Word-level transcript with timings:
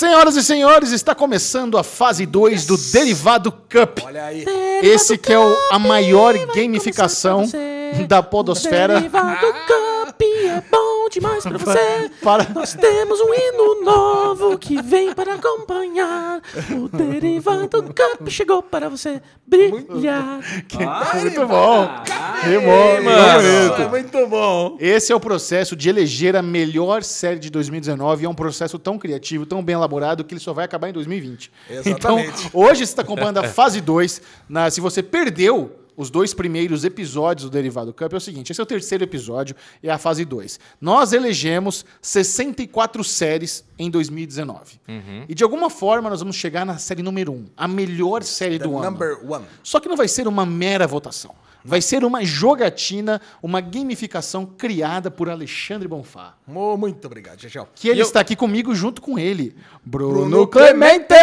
Senhoras 0.00 0.34
e 0.34 0.42
senhores, 0.42 0.92
está 0.92 1.14
começando 1.14 1.76
a 1.76 1.82
fase 1.84 2.24
2 2.24 2.64
do 2.64 2.74
Derivado 2.78 3.52
Cup. 3.52 3.98
Olha 4.02 4.24
aí. 4.24 4.46
Esse 4.82 5.18
que 5.18 5.30
é 5.30 5.38
o- 5.38 5.54
a 5.70 5.78
maior 5.78 6.34
gamificação 6.54 7.44
da 8.08 8.22
podosfera. 8.22 8.94
Derivado 8.94 9.36
Cup 9.36 9.70
é 9.70 9.79
bom 11.20 11.28
demais 11.28 11.42
pra 11.44 11.58
você. 11.58 12.10
Para- 12.22 12.48
Nós 12.54 12.74
temos 12.74 13.20
um 13.20 13.34
hino 13.34 13.84
novo 13.84 14.58
que 14.58 14.80
vem 14.82 15.12
para 15.14 15.34
acompanhar. 15.34 16.40
O 16.72 16.88
Derivado 16.96 17.82
Cup 17.82 18.28
chegou 18.28 18.62
para 18.62 18.88
você 18.88 19.20
brilhar. 19.46 20.40
Muito 21.20 21.46
bom. 21.46 21.88
Que 22.40 22.58
bom, 22.58 22.96
que 22.96 23.00
Mano, 23.04 23.42
bonito. 23.76 23.90
muito 23.90 24.26
bom. 24.28 24.76
Esse 24.80 25.12
é 25.12 25.16
o 25.16 25.20
processo 25.20 25.76
de 25.76 25.88
eleger 25.88 26.34
a 26.36 26.42
melhor 26.42 27.02
série 27.02 27.38
de 27.38 27.50
2019 27.50 28.22
e 28.22 28.26
é 28.26 28.28
um 28.28 28.34
processo 28.34 28.78
tão 28.78 28.98
criativo, 28.98 29.44
tão 29.44 29.62
bem 29.62 29.74
elaborado 29.74 30.24
que 30.24 30.32
ele 30.34 30.40
só 30.40 30.52
vai 30.52 30.64
acabar 30.64 30.88
em 30.88 30.92
2020. 30.92 31.50
Exatamente. 31.68 31.90
Então, 32.46 32.50
hoje 32.52 32.78
você 32.78 32.84
está 32.84 33.02
acompanhando 33.02 33.38
a 33.38 33.44
fase 33.48 33.80
2. 33.80 34.22
Na, 34.48 34.70
se 34.70 34.80
você 34.80 35.02
perdeu 35.02 35.72
os 36.00 36.08
dois 36.08 36.32
primeiros 36.32 36.82
episódios 36.84 37.44
do 37.44 37.50
Derivado 37.50 37.92
Cup, 37.92 38.12
é 38.12 38.16
o 38.16 38.20
seguinte: 38.20 38.50
esse 38.50 38.60
é 38.60 38.64
o 38.64 38.66
terceiro 38.66 39.04
episódio 39.04 39.54
e 39.82 39.88
é 39.88 39.92
a 39.92 39.98
fase 39.98 40.24
2. 40.24 40.58
Nós 40.80 41.12
elegemos 41.12 41.84
64 42.00 43.04
séries 43.04 43.64
em 43.78 43.90
2019. 43.90 44.80
E 45.28 45.34
de 45.34 45.44
alguma 45.44 45.68
forma 45.68 46.08
nós 46.08 46.20
vamos 46.20 46.36
chegar 46.36 46.64
na 46.64 46.78
série 46.78 47.02
número 47.02 47.32
1, 47.32 47.34
um, 47.34 47.44
a 47.56 47.68
melhor 47.68 48.22
série 48.22 48.58
The 48.58 48.64
do 48.64 48.76
ano. 48.78 48.96
Só 49.62 49.78
que 49.78 49.88
não 49.88 49.96
vai 49.96 50.08
ser 50.08 50.26
uma 50.26 50.46
mera 50.46 50.86
votação. 50.86 51.34
Vai 51.62 51.82
ser 51.82 52.02
uma 52.04 52.24
jogatina, 52.24 53.20
uma 53.42 53.60
gamificação 53.60 54.46
criada 54.46 55.10
por 55.10 55.28
Alexandre 55.28 55.86
Bonfá. 55.86 56.34
Muito 56.46 57.04
obrigado, 57.06 57.38
Gegel. 57.38 57.68
Que 57.74 57.88
ele 57.90 58.00
eu- 58.00 58.06
está 58.06 58.20
aqui 58.20 58.34
comigo 58.34 58.74
junto 58.74 59.02
com 59.02 59.18
ele, 59.18 59.54
Bruno, 59.84 60.20
Bruno 60.20 60.46
Clemente. 60.46 61.14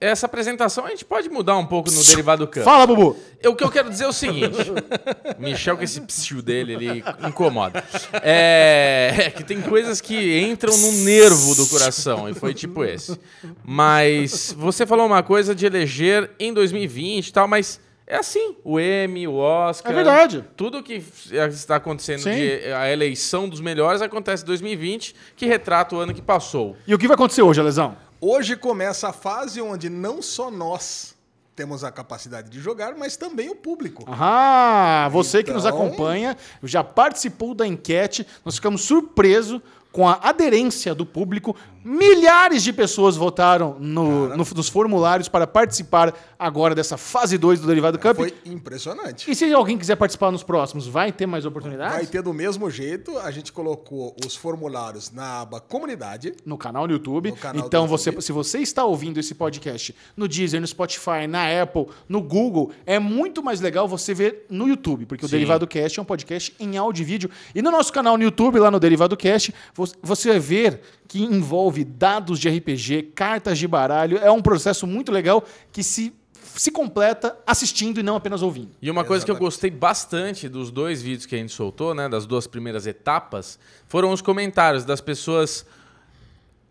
Essa 0.00 0.26
apresentação 0.26 0.84
a 0.84 0.90
gente 0.90 1.04
pode 1.04 1.30
mudar 1.30 1.56
um 1.56 1.64
pouco 1.64 1.90
no 1.90 2.04
Derivado 2.04 2.46
Cup. 2.46 2.62
Fala, 2.62 2.86
Bubu. 2.86 3.16
Eu- 3.40 3.52
O 3.52 3.56
que 3.56 3.64
eu 3.64 3.70
quero 3.70 3.88
dizer 3.88 4.04
é 4.04 4.08
o 4.08 4.12
seguinte: 4.12 4.58
Michel, 5.38 5.76
com 5.76 5.82
esse 5.82 6.00
psiu 6.02 6.42
dele, 6.42 6.74
ele 6.74 7.04
incomoda. 7.26 7.82
É, 8.22 9.14
é 9.26 9.30
que 9.30 9.42
tem 9.44 9.62
coisas 9.62 10.00
que 10.00 10.38
entram 10.40 10.76
no 10.76 10.92
nervo 10.92 11.54
do 11.54 11.66
coração, 11.68 12.28
e 12.28 12.34
foi 12.34 12.52
tipo 12.52 12.84
esse. 12.84 13.18
Mas 13.64 14.54
você 14.58 14.86
falou 14.86 15.06
uma 15.06 15.22
coisa 15.22 15.54
de 15.54 15.64
eleger 15.66 16.30
em 16.38 16.52
2020 16.52 17.28
e 17.28 17.32
tal, 17.32 17.48
mas 17.48 17.80
é 18.06 18.16
assim: 18.16 18.56
o 18.62 18.78
Emmy, 18.78 19.26
o 19.26 19.34
Oscar. 19.36 19.90
É 19.90 19.94
verdade. 19.94 20.44
Tudo 20.56 20.82
que 20.82 21.02
está 21.50 21.76
acontecendo, 21.76 22.24
de, 22.24 22.72
a 22.72 22.90
eleição 22.92 23.48
dos 23.48 23.60
melhores, 23.60 24.02
acontece 24.02 24.42
em 24.42 24.46
2020, 24.46 25.14
que 25.36 25.46
retrata 25.46 25.94
o 25.96 25.98
ano 25.98 26.12
que 26.12 26.20
passou. 26.22 26.76
E 26.86 26.94
o 26.94 26.98
que 26.98 27.06
vai 27.08 27.14
acontecer 27.14 27.42
hoje, 27.42 27.60
Alesão? 27.60 27.96
Hoje 28.26 28.56
começa 28.56 29.08
a 29.10 29.12
fase 29.12 29.60
onde 29.60 29.90
não 29.90 30.22
só 30.22 30.50
nós 30.50 31.14
temos 31.54 31.84
a 31.84 31.92
capacidade 31.92 32.48
de 32.48 32.58
jogar, 32.58 32.94
mas 32.96 33.18
também 33.18 33.50
o 33.50 33.54
público. 33.54 34.02
Ah, 34.08 35.10
você 35.12 35.42
que 35.44 35.52
nos 35.52 35.66
Então- 35.66 35.76
acompanha 35.76 36.34
já 36.62 36.82
participou 36.82 37.54
da 37.54 37.66
enquete. 37.66 38.26
Nós 38.42 38.54
ficamos 38.54 38.80
surpresos 38.80 39.60
com 39.94 40.08
a 40.08 40.18
aderência 40.20 40.92
do 40.94 41.06
público. 41.06 41.54
Milhares 41.84 42.62
de 42.64 42.72
pessoas 42.72 43.14
votaram 43.14 43.76
no, 43.78 44.28
no- 44.30 44.36
nos 44.56 44.68
formulários 44.70 45.28
para 45.28 45.46
participar 45.46 46.14
agora 46.38 46.74
dessa 46.74 46.96
fase 46.96 47.36
2 47.36 47.60
do 47.60 47.66
Derivado 47.66 47.98
Cup. 47.98 48.16
Foi 48.16 48.32
impressionante. 48.46 49.30
E 49.30 49.34
se 49.34 49.52
alguém 49.52 49.76
quiser 49.78 49.94
participar 49.94 50.32
nos 50.32 50.42
próximos, 50.42 50.86
vai 50.88 51.12
ter 51.12 51.26
mais 51.26 51.44
oportunidades? 51.44 51.94
Vai 51.94 52.06
ter 52.06 52.22
do 52.22 52.32
mesmo 52.32 52.70
jeito, 52.70 53.18
a 53.18 53.30
gente 53.30 53.52
colocou 53.52 54.16
os 54.26 54.34
formulários 54.34 55.12
na 55.12 55.42
aba 55.42 55.60
comunidade. 55.60 56.32
No 56.44 56.56
canal 56.56 56.88
do 56.88 56.94
YouTube. 56.94 57.30
No 57.30 57.36
canal 57.36 57.66
então, 57.66 57.82
YouTube. 57.82 57.90
Você, 58.16 58.20
se 58.22 58.32
você 58.32 58.58
está 58.60 58.82
ouvindo 58.84 59.20
esse 59.20 59.34
podcast 59.34 59.94
no 60.16 60.26
Deezer, 60.26 60.60
no 60.62 60.66
Spotify, 60.66 61.26
na 61.28 61.62
Apple, 61.62 61.86
no 62.08 62.22
Google, 62.22 62.72
é 62.86 62.98
muito 62.98 63.42
mais 63.42 63.60
legal 63.60 63.86
você 63.86 64.14
ver 64.14 64.46
no 64.48 64.66
YouTube, 64.66 65.04
porque 65.04 65.26
o 65.26 65.28
Sim. 65.28 65.32
Derivado 65.36 65.66
Cast 65.66 65.98
é 65.98 66.02
um 66.02 66.06
podcast 66.06 66.54
em 66.58 66.78
áudio 66.78 67.02
e 67.02 67.04
vídeo. 67.04 67.30
E 67.54 67.60
no 67.60 67.70
nosso 67.70 67.92
canal 67.92 68.16
no 68.16 68.24
YouTube, 68.24 68.58
lá 68.58 68.70
no 68.70 68.80
Derivado 68.80 69.14
Cast, 69.18 69.54
vo- 69.74 69.83
você 70.02 70.30
vai 70.30 70.38
ver 70.38 70.80
que 71.06 71.22
envolve 71.22 71.84
dados 71.84 72.38
de 72.38 72.48
RPG, 72.48 73.12
cartas 73.14 73.58
de 73.58 73.68
baralho. 73.68 74.18
É 74.18 74.30
um 74.30 74.42
processo 74.42 74.86
muito 74.86 75.12
legal 75.12 75.44
que 75.72 75.82
se, 75.82 76.12
se 76.42 76.70
completa 76.70 77.36
assistindo 77.46 78.00
e 78.00 78.02
não 78.02 78.16
apenas 78.16 78.42
ouvindo. 78.42 78.70
E 78.80 78.90
uma 78.90 79.04
coisa 79.04 79.24
que 79.24 79.30
eu 79.30 79.36
gostei 79.36 79.70
bastante 79.70 80.48
dos 80.48 80.70
dois 80.70 81.02
vídeos 81.02 81.26
que 81.26 81.34
a 81.34 81.38
gente 81.38 81.52
soltou, 81.52 81.94
né, 81.94 82.08
das 82.08 82.26
duas 82.26 82.46
primeiras 82.46 82.86
etapas, 82.86 83.58
foram 83.86 84.12
os 84.12 84.20
comentários 84.20 84.84
das 84.84 85.00
pessoas. 85.00 85.66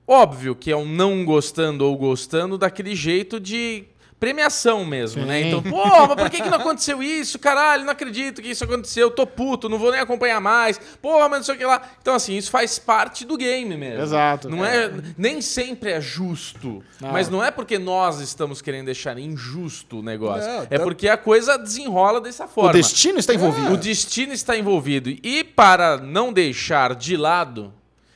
Óbvio 0.05 0.55
que 0.55 0.69
é 0.69 0.75
um 0.75 0.85
não 0.85 1.23
gostando 1.23 1.85
ou 1.85 1.95
gostando 1.97 2.57
daquele 2.57 2.93
jeito 2.93 3.39
de 3.39 3.85
premiação 4.23 4.85
mesmo, 4.85 5.21
Sim. 5.23 5.27
né? 5.27 5.41
Então, 5.41 5.61
pô, 5.61 5.83
mas 6.07 6.15
por 6.15 6.29
que, 6.29 6.41
que 6.41 6.49
não 6.49 6.57
aconteceu 6.57 7.03
isso? 7.03 7.37
Caralho, 7.37 7.83
não 7.83 7.91
acredito 7.91 8.41
que 8.41 8.49
isso 8.51 8.63
aconteceu, 8.63 9.11
tô 9.11 9.27
puto, 9.27 9.67
não 9.67 9.77
vou 9.77 9.91
nem 9.91 9.99
acompanhar 9.99 10.39
mais. 10.39 10.79
Porra, 11.01 11.27
mas 11.27 11.39
não 11.39 11.43
sei 11.43 11.55
o 11.55 11.57
que 11.57 11.65
lá. 11.65 11.81
Então, 12.01 12.15
assim, 12.15 12.37
isso 12.37 12.49
faz 12.49 12.79
parte 12.79 13.25
do 13.25 13.35
game 13.35 13.75
mesmo. 13.75 14.01
Exato. 14.01 14.49
Não 14.49 14.63
é, 14.63 14.89
nem 15.17 15.41
sempre 15.41 15.91
é 15.91 15.99
justo. 15.99 16.81
Não. 17.01 17.11
Mas 17.11 17.27
não 17.27 17.43
é 17.43 17.51
porque 17.51 17.77
nós 17.77 18.21
estamos 18.21 18.61
querendo 18.61 18.85
deixar 18.85 19.17
injusto 19.17 19.99
o 19.99 20.01
negócio. 20.01 20.47
Não, 20.49 20.61
é 20.61 20.65
tanto- 20.67 20.83
porque 20.83 21.09
a 21.09 21.17
coisa 21.17 21.57
desenrola 21.57 22.21
dessa 22.21 22.47
forma. 22.47 22.69
O 22.69 22.73
destino 22.73 23.19
está 23.19 23.33
envolvido. 23.33 23.73
O 23.73 23.77
destino 23.77 24.31
está 24.31 24.57
envolvido. 24.57 25.09
E 25.21 25.43
para 25.43 25.97
não 25.97 26.31
deixar 26.31 26.95
de 26.95 27.17
lado, 27.17 27.73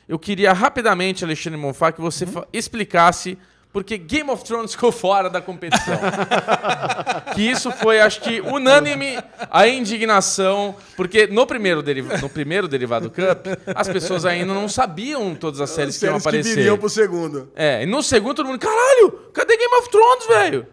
eu 0.07 0.17
queria 0.17 0.53
rapidamente, 0.53 1.25
Alexandre 1.25 1.59
Monfá, 1.59 1.91
que 1.91 1.99
você 1.99 2.25
fa- 2.25 2.47
explicasse 2.53 3.37
por 3.71 3.83
que 3.83 3.97
Game 3.97 4.29
of 4.31 4.43
Thrones 4.43 4.71
ficou 4.71 4.91
fora 4.91 5.29
da 5.29 5.39
competição. 5.41 5.97
que 7.35 7.41
isso 7.41 7.71
foi, 7.71 7.99
acho 7.99 8.21
que, 8.21 8.41
unânime 8.41 9.19
a 9.51 9.67
indignação, 9.67 10.75
porque 10.95 11.27
no 11.27 11.45
primeiro, 11.45 11.81
deriva- 11.83 12.17
no 12.17 12.29
primeiro 12.29 12.67
Derivado 12.67 13.09
Cup, 13.09 13.47
as 13.75 13.87
pessoas 13.87 14.25
ainda 14.25 14.53
não 14.53 14.67
sabiam 14.67 15.35
todas 15.35 15.61
as 15.61 15.69
séries, 15.69 15.97
que 15.97 16.05
iam 16.05 16.13
Séries 16.19 16.23
que 16.23 16.29
aparecer. 16.29 16.55
viriam 16.55 16.77
pro 16.77 16.89
segundo. 16.89 17.49
É, 17.55 17.83
e 17.83 17.85
no 17.85 18.01
segundo 18.01 18.35
todo 18.37 18.47
mundo, 18.47 18.59
caralho, 18.59 19.11
cadê 19.33 19.55
Game 19.57 19.75
of 19.75 19.89
Thrones, 19.89 20.27
velho? 20.27 20.67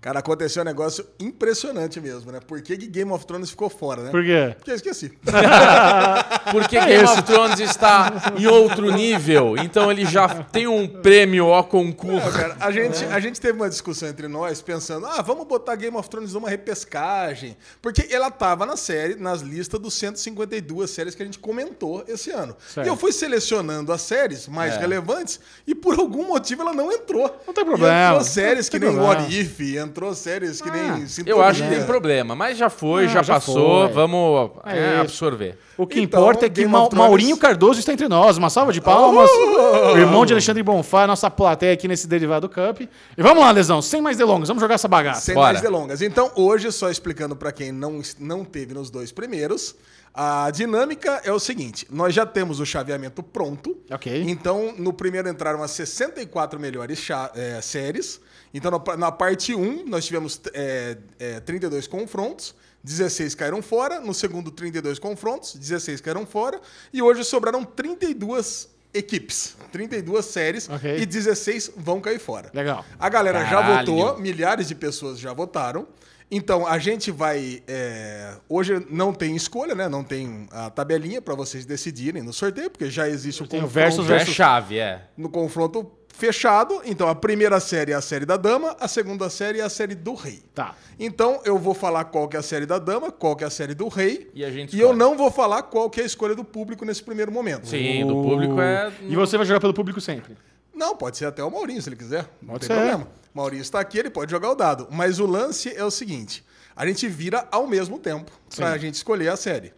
Cara, 0.00 0.20
aconteceu 0.20 0.62
um 0.62 0.64
negócio 0.64 1.04
impressionante 1.18 2.00
mesmo, 2.00 2.30
né? 2.30 2.38
Por 2.46 2.62
que 2.62 2.76
que 2.76 2.86
Game 2.86 3.10
of 3.10 3.26
Thrones 3.26 3.50
ficou 3.50 3.68
fora, 3.68 4.02
né? 4.04 4.10
Por 4.12 4.24
quê? 4.24 4.54
Porque 4.56 4.70
eu 4.70 4.76
esqueci. 4.76 5.12
Porque 6.52 6.78
Game 6.80 7.04
of 7.04 7.22
Thrones 7.22 7.58
está 7.58 8.32
em 8.38 8.46
outro 8.46 8.90
nível, 8.92 9.56
então 9.56 9.90
ele 9.90 10.04
já 10.06 10.28
tem 10.44 10.66
um 10.66 10.86
prêmio 10.86 11.46
ao 11.46 11.62
Não, 11.62 11.68
concurso. 11.68 12.30
cara, 12.32 12.56
a, 12.60 12.70
gente, 12.70 13.04
a 13.06 13.20
gente 13.20 13.40
teve 13.40 13.58
uma 13.58 13.68
discussão 13.68 14.08
entre 14.08 14.28
nós 14.28 14.62
pensando, 14.62 15.04
ah, 15.06 15.20
vamos 15.20 15.46
botar 15.46 15.74
Game 15.76 15.96
of 15.96 16.08
Thrones 16.08 16.32
numa 16.32 16.48
repescagem. 16.48 17.56
Porque 17.82 18.06
ela 18.10 18.30
tava 18.30 18.64
na 18.64 18.76
série, 18.76 19.16
nas 19.16 19.40
listas 19.40 19.80
dos 19.80 19.94
152 19.94 20.90
séries 20.90 21.14
que 21.14 21.22
a 21.22 21.26
gente 21.26 21.38
comentou 21.38 22.04
esse 22.06 22.30
ano. 22.30 22.56
Certo. 22.72 22.86
E 22.86 22.88
eu 22.88 22.96
fui 22.96 23.12
selecionando 23.12 23.92
as 23.92 24.02
séries 24.02 24.46
mais 24.48 24.74
É. 24.74 24.78
relevantes 24.78 25.40
e 25.66 25.74
por 25.74 25.98
algum 25.98 26.26
motivo 26.28 26.62
ela 26.62 26.72
não 26.72 26.90
entrou. 26.92 27.24
Não 27.46 27.52
tem 27.52 27.64
E 27.64 27.66
problema. 27.66 28.06
entrou 28.10 28.24
séries 28.24 28.66
Não 28.66 28.70
que 28.70 28.78
nem 28.78 28.92
problema. 28.94 29.20
What 29.22 29.34
If, 29.40 29.58
entrou 29.88 30.14
séries 30.14 30.60
que 30.60 30.68
Ah, 30.68 30.72
nem 30.72 31.02
Eu 31.02 31.08
Sintonia. 31.08 31.44
acho 31.44 31.62
que 31.62 31.68
tem 31.68 31.84
problema, 31.84 32.34
mas 32.36 32.56
já 32.56 32.70
foi, 32.70 33.04
Ah, 33.06 33.08
já, 33.08 33.22
já 33.22 33.34
passou, 33.34 33.84
foi. 33.86 33.92
vamos 33.92 34.50
É 34.64 34.78
é, 34.96 35.00
absorver. 35.00 35.58
O 35.76 35.86
que 35.86 36.00
Então, 36.00 36.20
importa 36.20 36.46
é 36.46 36.48
que 36.48 36.66
Ma- 36.66 36.88
Maurinho 36.92 37.36
Cardoso 37.36 37.78
está 37.80 37.92
entre 37.92 38.08
nós. 38.08 38.36
Uma 38.36 38.50
salva 38.50 38.72
de 38.72 38.80
palmas. 38.80 39.30
O 39.30 39.96
irmão 39.96 40.24
de 40.26 40.32
Alexandre 40.32 40.62
Bonfá, 40.62 41.06
nossa 41.06 41.30
plateia 41.30 41.72
aqui 41.72 41.86
nesse 41.88 42.06
Derivado 42.06 42.48
Cup. 42.48 42.80
E 42.82 43.22
vamos 43.22 43.42
lá, 43.42 43.50
Lesão, 43.50 43.80
sem 43.82 44.00
mais 44.00 44.16
delongas, 44.16 44.48
vamos 44.48 44.60
jogar 44.60 44.74
essa 44.76 44.88
bagaça. 44.88 45.20
Sem 45.22 45.34
Bora. 45.34 45.48
mais 45.52 45.60
delongas. 45.60 46.02
Então, 46.02 46.30
hoje, 46.34 46.70
só 46.72 46.90
explicando 46.90 47.34
para 47.36 47.52
quem 47.52 47.72
não, 47.72 48.00
não 48.18 48.44
teve 48.44 48.74
nos 48.74 48.90
dois 48.90 49.12
primeiros, 49.12 49.74
a 50.12 50.50
dinâmica 50.50 51.20
é 51.24 51.32
o 51.32 51.38
seguinte: 51.38 51.86
nós 51.90 52.12
já 52.12 52.26
temos 52.26 52.58
o 52.60 52.66
chaveamento 52.66 53.22
pronto. 53.22 53.76
Ok. 53.90 54.24
Então, 54.26 54.74
no 54.76 54.92
primeiro 54.92 55.28
entraram 55.28 55.62
as 55.62 55.70
64 55.70 56.58
melhores 56.58 57.06
é, 57.34 57.60
séries. 57.62 58.20
Então, 58.52 58.70
na, 58.70 58.96
na 58.96 59.12
parte 59.12 59.54
1, 59.54 59.86
nós 59.86 60.06
tivemos 60.06 60.40
é, 60.52 60.96
é, 61.18 61.40
32 61.40 61.86
confrontos. 61.86 62.54
16 62.82 63.34
caíram 63.34 63.60
fora. 63.60 64.00
No 64.00 64.14
segundo, 64.14 64.50
32 64.50 64.98
confrontos. 64.98 65.54
16 65.54 66.00
caíram 66.00 66.26
fora. 66.26 66.60
E 66.92 67.02
hoje 67.02 67.24
sobraram 67.24 67.64
32 67.64 68.68
equipes. 68.94 69.56
32 69.72 70.24
séries. 70.24 70.68
Ok. 70.68 70.98
E 70.98 71.04
16 71.04 71.72
vão 71.76 72.00
cair 72.00 72.18
fora. 72.18 72.50
Legal. 72.54 72.84
A 72.98 73.08
galera 73.08 73.40
já 73.44 73.62
Caralho. 73.62 73.92
votou, 73.92 74.18
milhares 74.18 74.68
de 74.68 74.74
pessoas 74.74 75.18
já 75.18 75.32
votaram. 75.32 75.86
Então, 76.30 76.66
a 76.66 76.78
gente 76.78 77.10
vai. 77.10 77.62
é, 77.66 78.34
hoje 78.48 78.86
não 78.90 79.12
tem 79.14 79.34
escolha, 79.34 79.74
né? 79.74 79.88
Não 79.88 80.04
tem 80.04 80.46
a 80.50 80.68
tabelinha 80.68 81.22
para 81.22 81.34
vocês 81.34 81.64
decidirem 81.64 82.22
no 82.22 82.32
sorteio, 82.32 82.70
porque 82.70 82.90
já 82.90 83.08
existe 83.08 83.42
o 83.42 83.46
confronto 83.48 83.66
versus 83.72 84.06
Já 84.06 84.14
é 84.14 84.18
versus- 84.18 84.34
chave, 84.34 84.78
é. 84.78 85.02
no 85.16 85.30
confronto 85.30 85.90
fechado. 86.14 86.82
Então, 86.84 87.08
a 87.08 87.14
primeira 87.14 87.58
série 87.60 87.92
é 87.92 87.94
a 87.94 88.00
série 88.02 88.26
da 88.26 88.36
dama, 88.36 88.76
a 88.78 88.86
segunda 88.88 89.30
série 89.30 89.60
é 89.60 89.62
a 89.62 89.68
série 89.70 89.94
do 89.94 90.14
rei. 90.14 90.42
Tá. 90.54 90.74
Então, 90.98 91.40
eu 91.44 91.56
vou 91.56 91.72
falar 91.72 92.04
qual 92.04 92.28
que 92.28 92.36
é 92.36 92.40
a 92.40 92.42
série 92.42 92.66
da 92.66 92.78
dama, 92.78 93.10
qual 93.10 93.34
que 93.36 93.44
é 93.44 93.46
a 93.46 93.50
série 93.50 93.72
do 93.74 93.88
rei. 93.88 94.28
E 94.34 94.44
a 94.44 94.50
gente 94.50 94.76
eu 94.76 94.80
escolhe. 94.88 94.98
não 94.98 95.16
vou 95.16 95.30
falar 95.30 95.62
qual 95.62 95.88
que 95.88 96.00
é 96.00 96.02
a 96.02 96.06
escolha 96.06 96.34
do 96.34 96.44
público 96.44 96.84
nesse 96.84 97.02
primeiro 97.02 97.30
momento. 97.32 97.68
Sim, 97.68 98.04
do 98.06 98.14
público 98.22 98.60
é. 98.60 98.92
E 99.08 99.14
você 99.16 99.36
vai 99.38 99.46
jogar 99.46 99.60
pelo 99.60 99.72
público 99.72 100.00
sempre. 100.00 100.36
Não, 100.78 100.96
pode 100.96 101.18
ser 101.18 101.26
até 101.26 101.42
o 101.42 101.50
Maurinho, 101.50 101.82
se 101.82 101.88
ele 101.88 101.96
quiser. 101.96 102.28
Não 102.40 102.50
Pode 102.54 102.60
tem 102.66 102.68
ser. 102.68 102.80
problema. 102.80 103.08
O 103.34 103.38
Maurinho 103.38 103.60
está 103.60 103.80
aqui, 103.80 103.98
ele 103.98 104.10
pode 104.10 104.30
jogar 104.30 104.50
o 104.50 104.54
dado. 104.54 104.86
Mas 104.90 105.18
o 105.18 105.26
lance 105.26 105.74
é 105.74 105.84
o 105.84 105.90
seguinte: 105.90 106.44
a 106.74 106.86
gente 106.86 107.08
vira 107.08 107.46
ao 107.50 107.66
mesmo 107.66 107.98
tempo 107.98 108.30
para 108.54 108.70
a 108.70 108.78
gente 108.78 108.94
escolher 108.94 109.28
a 109.28 109.36
série. 109.36 109.74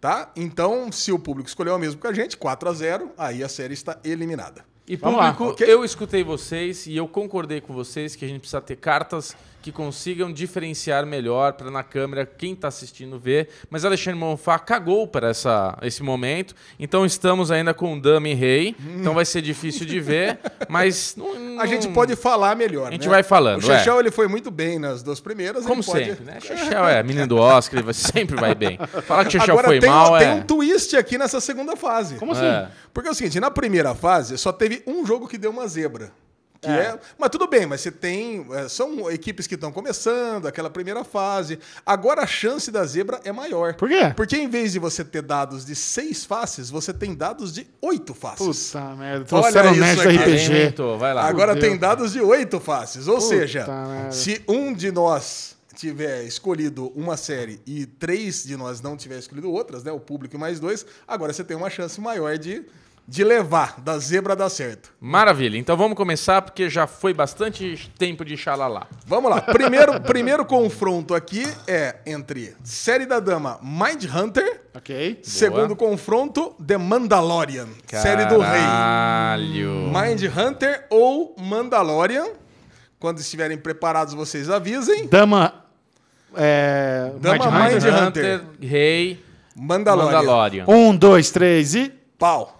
Tá? 0.00 0.30
Então, 0.34 0.90
se 0.90 1.12
o 1.12 1.18
público 1.18 1.48
escolheu 1.48 1.74
o 1.74 1.78
mesmo 1.78 2.00
que 2.00 2.06
a 2.06 2.12
gente, 2.12 2.36
4 2.36 2.68
a 2.68 2.72
0 2.72 3.12
aí 3.18 3.42
a 3.44 3.48
série 3.48 3.74
está 3.74 3.98
eliminada. 4.04 4.64
E 4.88 4.96
Vamos 4.96 5.18
lá, 5.18 5.32
público, 5.34 5.52
ok? 5.62 5.72
eu 5.72 5.84
escutei 5.84 6.24
vocês 6.24 6.86
e 6.86 6.96
eu 6.96 7.06
concordei 7.06 7.60
com 7.60 7.74
vocês 7.74 8.16
que 8.16 8.24
a 8.24 8.28
gente 8.28 8.40
precisa 8.40 8.60
ter 8.60 8.76
cartas 8.76 9.36
que 9.60 9.70
consigam 9.70 10.32
diferenciar 10.32 11.04
melhor 11.04 11.52
para 11.52 11.70
na 11.70 11.82
câmera 11.82 12.24
quem 12.24 12.52
está 12.54 12.68
assistindo 12.68 13.18
ver. 13.18 13.48
Mas 13.68 13.84
Alexandre 13.84 14.18
Monfá 14.18 14.58
cagou 14.58 15.06
para 15.06 15.28
essa, 15.28 15.76
esse 15.82 16.02
momento. 16.02 16.54
Então 16.78 17.04
estamos 17.04 17.50
ainda 17.50 17.74
com 17.74 17.98
Dama 17.98 18.28
e 18.28 18.34
Rei. 18.34 18.74
Então 18.98 19.12
vai 19.12 19.24
ser 19.26 19.42
difícil 19.42 19.84
de 19.84 20.00
ver. 20.00 20.38
Mas 20.70 21.14
não- 21.16 21.34
A 21.62 21.66
gente 21.66 21.86
não- 21.86 21.94
pode 21.94 22.14
falar 22.16 22.54
melhor. 22.56 22.88
A 22.88 22.90
gente 22.92 23.04
né? 23.06 23.10
vai 23.10 23.22
falando, 23.22 23.58
O 23.58 23.62
Chechel 23.62 24.00
ele 24.00 24.10
foi 24.10 24.28
muito 24.28 24.50
bem 24.50 24.78
nas 24.78 25.02
duas 25.02 25.20
primeiras. 25.20 25.64
Como 25.64 25.80
ele 25.82 25.86
pode- 25.90 26.04
sempre, 26.04 26.24
né? 26.24 26.38
Chechel 26.40 26.84
é 26.88 27.02
menino 27.02 27.26
do 27.26 27.36
Oscar, 27.36 27.80
ele 27.80 27.92
sempre 27.92 28.36
vai 28.36 28.54
bem. 28.54 28.78
Falar 29.06 29.24
que 29.24 29.32
Chechel 29.32 29.52
Agora 29.54 29.68
foi 29.68 29.80
tem, 29.80 29.90
mal 29.90 30.18
tem 30.18 30.28
é. 30.28 30.32
um 30.34 30.42
twist 30.42 30.96
aqui 30.96 31.18
nessa 31.18 31.40
segunda 31.40 31.76
fase. 31.76 32.16
Como 32.16 32.32
assim? 32.32 32.44
É. 32.44 32.68
Porque 32.92 33.08
é 33.08 33.12
o 33.12 33.14
seguinte, 33.14 33.38
na 33.40 33.50
primeira 33.50 33.94
fase 33.94 34.36
só 34.38 34.52
teve 34.52 34.82
um 34.86 35.04
jogo 35.06 35.26
que 35.28 35.38
deu 35.38 35.50
uma 35.50 35.66
zebra. 35.66 36.10
Que 36.60 36.68
é. 36.68 36.98
Mas 37.16 37.30
tudo 37.30 37.46
bem, 37.46 37.66
mas 37.66 37.80
você 37.80 37.90
tem. 37.90 38.46
é, 38.52 38.68
são 38.68 39.10
equipes 39.10 39.46
que 39.46 39.54
estão 39.54 39.70
começando, 39.70 40.46
aquela 40.46 40.68
primeira 40.68 41.04
fase. 41.04 41.58
Agora 41.86 42.22
a 42.22 42.26
chance 42.26 42.70
da 42.70 42.84
zebra 42.84 43.20
é 43.24 43.30
maior. 43.30 43.74
Por 43.74 43.88
quê? 43.88 44.12
Porque 44.16 44.36
em 44.36 44.48
vez 44.48 44.72
de 44.72 44.78
você 44.78 45.04
ter 45.04 45.22
dados 45.22 45.64
de 45.64 45.74
seis 45.76 46.24
faces, 46.24 46.68
você 46.68 46.92
tem 46.92 47.14
dados 47.14 47.52
de 47.52 47.66
oito 47.80 48.12
faces. 48.12 48.66
Puta 48.72 48.96
merda. 48.96 49.18
Olha 49.18 49.24
Trouxeram 49.24 49.70
o 49.70 49.74
isso 49.74 50.00
aqui. 50.00 50.16
RPG. 50.16 50.44
Inventou, 50.46 50.98
vai 50.98 51.14
lá. 51.14 51.28
Agora 51.28 51.54
Fudeu. 51.54 51.68
tem 51.70 51.78
dados 51.78 52.12
de 52.12 52.20
oito 52.20 52.58
faces. 52.58 53.06
Ou 53.06 53.20
seja, 53.20 53.64
merda. 53.66 54.12
se 54.12 54.42
um 54.48 54.72
de 54.72 54.90
nós 54.90 55.56
tiver 55.76 56.24
escolhido 56.24 56.92
uma 56.96 57.16
série 57.16 57.60
e 57.64 57.86
três 57.86 58.42
de 58.42 58.56
nós 58.56 58.80
não 58.80 58.96
tiver 58.96 59.16
escolhido 59.18 59.48
outras, 59.50 59.84
né? 59.84 59.92
O 59.92 60.00
público 60.00 60.34
e 60.34 60.38
mais 60.38 60.58
dois, 60.58 60.84
agora 61.06 61.32
você 61.32 61.44
tem 61.44 61.56
uma 61.56 61.70
chance 61.70 62.00
maior 62.00 62.36
de, 62.36 62.64
de 63.08 63.24
levar, 63.24 63.80
da 63.80 63.98
zebra 63.98 64.36
dar 64.36 64.50
certo. 64.50 64.92
Maravilha. 65.00 65.56
Então 65.56 65.78
vamos 65.78 65.96
começar 65.96 66.42
porque 66.42 66.68
já 66.68 66.86
foi 66.86 67.14
bastante 67.14 67.90
tempo 67.98 68.22
de 68.22 68.36
xalala. 68.36 68.86
Vamos 69.06 69.30
lá. 69.30 69.40
Primeiro, 69.40 69.98
primeiro 70.04 70.44
confronto 70.44 71.14
aqui 71.14 71.42
é 71.66 71.96
entre 72.04 72.54
série 72.62 73.06
da 73.06 73.18
dama 73.18 73.58
Mind 73.62 74.04
Hunter. 74.14 74.60
Ok. 74.76 75.20
Segundo 75.22 75.74
confronto, 75.74 76.54
The 76.64 76.76
Mandalorian, 76.76 77.68
série 77.86 78.26
do 78.26 78.40
rei. 78.40 78.60
Caralho. 78.60 79.90
Mind 79.90 80.22
Hunter 80.24 80.86
ou 80.90 81.34
Mandalorian. 81.40 82.26
Quando 83.00 83.20
estiverem 83.20 83.56
preparados, 83.56 84.12
vocês 84.12 84.50
avisem. 84.50 85.08
Dama. 85.08 85.64
É. 86.36 87.10
Dama 87.20 87.50
Mind 87.50 87.72
Mind 87.72 87.84
Hunter. 87.84 88.02
Hunter. 88.02 88.44
Rei, 88.60 89.24
Mandalorian. 89.56 90.18
Mandalorian. 90.18 90.64
Um, 90.68 90.94
dois, 90.94 91.30
três 91.30 91.74
e. 91.74 91.90
Pau. 92.18 92.57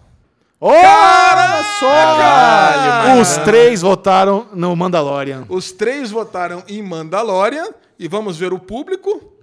Olha 0.61 1.63
só! 1.79 1.89
Caralho, 1.89 3.21
Os 3.21 3.37
três 3.39 3.81
votaram 3.81 4.47
no 4.53 4.75
Mandalorian. 4.75 5.45
Os 5.49 5.71
três 5.71 6.11
votaram 6.11 6.65
em 6.69 6.83
Mandalorian. 6.83 7.69
E 7.99 8.09
vamos 8.09 8.37
ver 8.37 8.53
o 8.53 8.59
público. 8.59 9.38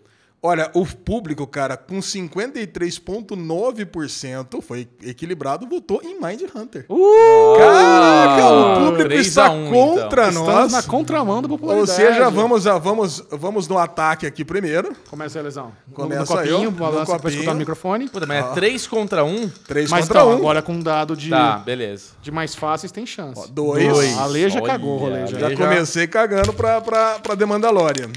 Olha, 0.46 0.70
o 0.74 0.86
público, 0.86 1.46
cara, 1.48 1.76
com 1.76 1.98
53,9% 2.00 4.62
foi 4.62 4.88
equilibrado, 5.04 5.68
votou 5.68 6.02
em 6.04 6.20
Mind 6.22 6.42
Hunter. 6.56 6.86
Uh! 6.90 7.58
Caraca, 7.58 8.46
o 8.48 8.76
público 8.86 9.10
3 9.10 9.28
está 9.28 9.48
a 9.48 9.52
1, 9.52 9.70
contra 9.72 10.28
Estamos 10.30 10.48
nós. 10.48 10.72
na 10.72 10.84
contramão 10.84 11.42
da 11.42 11.48
Ou 11.50 11.58
popularidade. 11.58 11.92
seja, 11.92 12.30
vamos, 12.30 12.68
a, 12.68 12.78
vamos, 12.78 13.24
vamos 13.32 13.68
no 13.68 13.78
ataque 13.78 14.26
aqui 14.28 14.46
primeiro. 14.46 14.96
Começa 15.10 15.40
aí, 15.40 15.44
Lesão. 15.44 15.72
Começa 15.94 16.22
no 16.22 16.28
copinho, 16.28 16.64
eu, 16.66 16.72
balança 16.72 17.00
no 17.00 17.06
pra 17.06 17.16
copinho. 17.18 17.34
escutar 17.34 17.54
no 17.54 17.60
microfone. 17.60 18.08
Puta, 18.10 18.26
mas 18.26 18.46
é 18.46 18.54
3 18.54 18.88
contra 18.88 19.24
1? 19.24 19.50
3 19.68 19.90
Mas 19.90 20.08
contra 20.08 20.22
então, 20.22 20.34
1. 20.34 20.38
agora 20.38 20.62
com 20.62 20.80
dado 20.80 21.16
de, 21.18 21.30
Tá, 21.30 21.58
beleza. 21.58 22.12
de 22.22 22.32
mais 22.32 22.56
fáceis 22.56 22.92
tem 22.92 23.06
chance. 23.06 23.52
dois. 23.52 23.88
Dois. 23.88 24.18
A 24.18 24.26
Lei 24.26 24.50
já 24.50 24.62
cagou 24.62 24.96
o 24.96 24.98
rolê. 25.00 25.28
Já. 25.28 25.40
Já 25.40 25.50
Já- 25.50 25.56
comecei 25.58 26.08
cagando 26.08 26.54
pra, 26.54 26.80
pra, 26.82 27.20
pra 27.20 27.36
The 27.36 27.46
Mandalorian. 27.46 28.10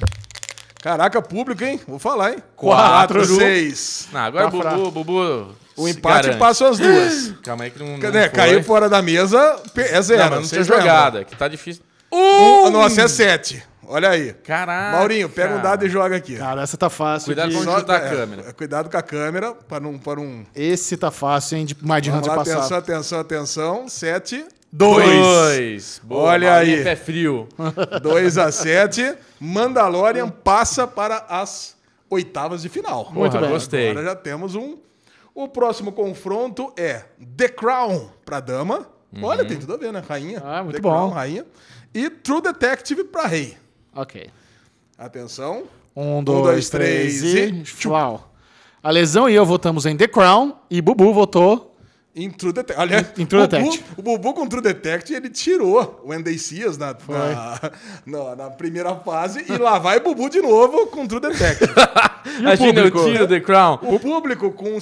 Caraca, 0.88 1.20
público, 1.20 1.62
hein? 1.62 1.78
Vou 1.86 1.98
falar, 1.98 2.32
hein? 2.32 2.38
Quatro. 2.56 3.22
6. 3.22 4.08
Não, 4.10 4.20
agora 4.20 4.50
Tá 4.50 4.70
Bubu. 4.74 4.90
Bubu. 5.04 5.54
O 5.76 5.86
empate 5.86 6.22
garante. 6.28 6.38
passa 6.38 6.66
as 6.66 6.78
duas. 6.78 7.34
Calma 7.44 7.64
aí 7.64 7.70
que 7.70 7.78
não. 7.78 7.98
não. 7.98 8.28
Caiu 8.32 8.64
fora 8.64 8.88
da 8.88 9.02
mesa, 9.02 9.60
é 9.76 10.00
zero. 10.00 10.22
Não, 10.22 10.30
mas 10.30 10.40
não 10.40 10.48
tinha 10.48 10.64
Vocês 10.64 10.66
lembram? 10.68 10.80
jogada, 10.86 11.24
que 11.24 11.36
tá 11.36 11.46
difícil. 11.46 11.82
Um, 12.10 12.70
nossa, 12.70 13.02
é 13.02 13.08
sete. 13.08 13.62
Olha 13.86 14.08
aí. 14.08 14.32
Caraca. 14.32 14.96
Maurinho, 14.96 15.28
pega 15.28 15.56
um 15.56 15.60
dado 15.62 15.84
e 15.84 15.90
joga 15.90 16.16
aqui. 16.16 16.36
Cara, 16.36 16.62
essa 16.62 16.78
tá 16.78 16.88
fácil. 16.88 17.26
Cuidado 17.26 17.50
de- 17.50 17.56
com 17.58 17.64
Só- 17.64 17.80
chutar 17.80 18.00
a 18.02 18.06
é, 18.06 18.10
câmera. 18.10 18.52
Cuidado 18.54 18.90
com 18.90 18.96
a 18.96 19.02
câmera 19.02 19.52
para 19.52 19.80
não, 19.80 19.98
para 19.98 20.18
um. 20.18 20.46
Esse 20.56 20.96
tá 20.96 21.10
fácil, 21.10 21.58
hein? 21.58 21.66
De 21.66 21.74
Mind 21.82 22.06
Vamos 22.06 22.20
Hunter 22.20 22.30
lá, 22.30 22.36
passado. 22.38 22.58
atenção, 22.62 22.78
atenção, 22.78 23.20
atenção. 23.20 23.88
Sete. 23.90 24.42
Dois. 24.70 25.06
Dois. 25.06 26.00
Boa, 26.04 26.22
Olha 26.32 26.54
aí. 26.56 26.74
é 26.80 26.82
Pé 26.84 26.96
frio. 26.96 27.48
2 28.02 28.38
a 28.38 28.52
7. 28.52 29.14
Mandalorian 29.40 30.28
passa 30.28 30.86
para 30.86 31.24
as 31.28 31.76
oitavas 32.10 32.62
de 32.62 32.68
final. 32.68 33.10
Muito 33.12 33.32
Porra, 33.32 33.42
bem. 33.44 33.50
Gostei. 33.50 33.90
Agora 33.90 34.04
já 34.06 34.14
temos 34.16 34.54
um. 34.54 34.76
O 35.34 35.48
próximo 35.48 35.92
confronto 35.92 36.72
é 36.76 37.04
The 37.36 37.48
Crown 37.48 38.10
para 38.24 38.40
dama. 38.40 38.86
Olha, 39.22 39.44
tem 39.44 39.56
tudo 39.56 39.74
a 39.74 39.76
ver, 39.76 39.92
né? 39.92 40.02
Rainha. 40.06 40.42
Ah, 40.44 40.62
muito 40.62 40.76
The 40.76 40.82
bom. 40.82 40.90
Crown, 40.90 41.10
rainha. 41.10 41.46
E 41.94 42.10
True 42.10 42.42
Detective 42.42 43.04
para 43.04 43.26
rei. 43.26 43.56
Ok. 43.94 44.28
Atenção. 44.98 45.64
Um, 45.96 46.22
dois, 46.22 46.42
dois, 46.42 46.68
três 46.70 47.20
três 47.20 47.34
e- 47.34 47.60
e... 47.62 47.64
Flau. 47.64 48.32
A 48.82 48.90
Lesão 48.90 49.28
e 49.28 49.34
eu 49.34 49.46
votamos 49.46 49.86
em 49.86 49.96
The 49.96 50.06
Crown 50.08 50.54
e 50.70 50.80
Bubu 50.82 51.12
votou... 51.14 51.67
Em 52.16 52.30
True 52.30 52.52
Detective. 52.52 52.80
Aliás, 52.82 53.06
Em 53.16 53.24
True 53.26 53.42
o 53.42 53.46
Bubu- 53.46 53.56
Detective. 53.62 53.84
O 53.96 54.02
Bubu 54.02 54.34
com 54.34 54.46
True 54.48 54.62
Detective, 54.62 55.14
ele 55.16 55.30
tirou 55.30 56.00
o 56.04 56.12
Andy 56.12 56.36
Cias 56.38 56.76
na, 56.76 56.96
na, 57.08 57.60
na- 58.04 58.36
na 58.36 58.50
primeira 58.50 58.94
fase 58.96 59.44
e 59.48 59.56
lá 59.56 59.78
vai 59.78 60.00
Bubu 60.00 60.28
de 60.28 60.40
novo 60.40 60.88
com 60.88 61.06
True 61.06 61.20
Detective. 61.20 61.72
Imagina 62.40 62.70
o 62.70 62.74
público? 62.90 63.04
tiro 63.04 63.26
The 63.28 63.40
Crown. 63.40 63.78
o 63.82 64.00
público, 64.00 64.50
com 64.52 64.80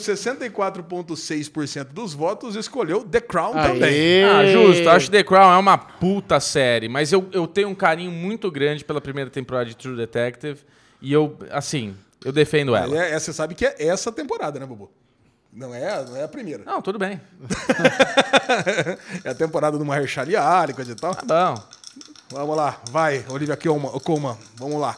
64,6% 0.64 1.84
dos 1.92 2.14
votos, 2.14 2.56
escolheu 2.56 3.04
The 3.04 3.20
Crown 3.20 3.52
também. 3.52 3.82
Aê! 3.82 4.24
Ah, 4.24 4.46
justo. 4.46 4.88
Acho 4.88 5.06
que 5.06 5.12
The 5.12 5.24
Crown 5.24 5.52
é 5.52 5.56
uma 5.58 5.78
puta 5.78 6.40
série, 6.40 6.88
mas 6.88 7.12
eu, 7.12 7.28
eu 7.32 7.46
tenho 7.46 7.68
um 7.68 7.74
carinho 7.74 8.10
muito 8.10 8.50
grande 8.50 8.84
pela 8.84 9.00
primeira 9.00 9.30
temporada 9.30 9.66
de 9.66 9.76
True 9.76 9.96
Detective 9.96 10.60
e 11.00 11.12
eu, 11.12 11.36
assim, 11.50 11.94
eu 12.24 12.32
defendo 12.32 12.74
ela. 12.74 12.96
é- 12.96 13.12
é- 13.12 13.18
Você 13.18 13.32
sabe 13.32 13.54
que 13.54 13.64
é 13.66 13.74
essa 13.86 14.10
temporada, 14.10 14.58
né, 14.58 14.66
Bubu? 14.66 14.90
Não 15.56 15.74
é, 15.74 16.04
não 16.04 16.16
é 16.16 16.22
a 16.22 16.28
primeira. 16.28 16.62
Não, 16.64 16.80
tudo 16.82 16.98
bem. 16.98 17.20
É 19.24 19.30
a 19.30 19.34
temporada 19.34 19.78
do 19.78 19.84
Mahershala 19.84 20.60
Ali, 20.60 20.74
coisa 20.74 20.92
e 20.92 20.94
tal. 20.94 21.14
Tá 21.14 21.54
bom. 21.54 21.62
Vamos 22.30 22.56
lá, 22.56 22.80
vai, 22.90 23.24
Olivia 23.28 23.56
Colman, 23.56 24.36
vamos 24.56 24.80
lá. 24.80 24.96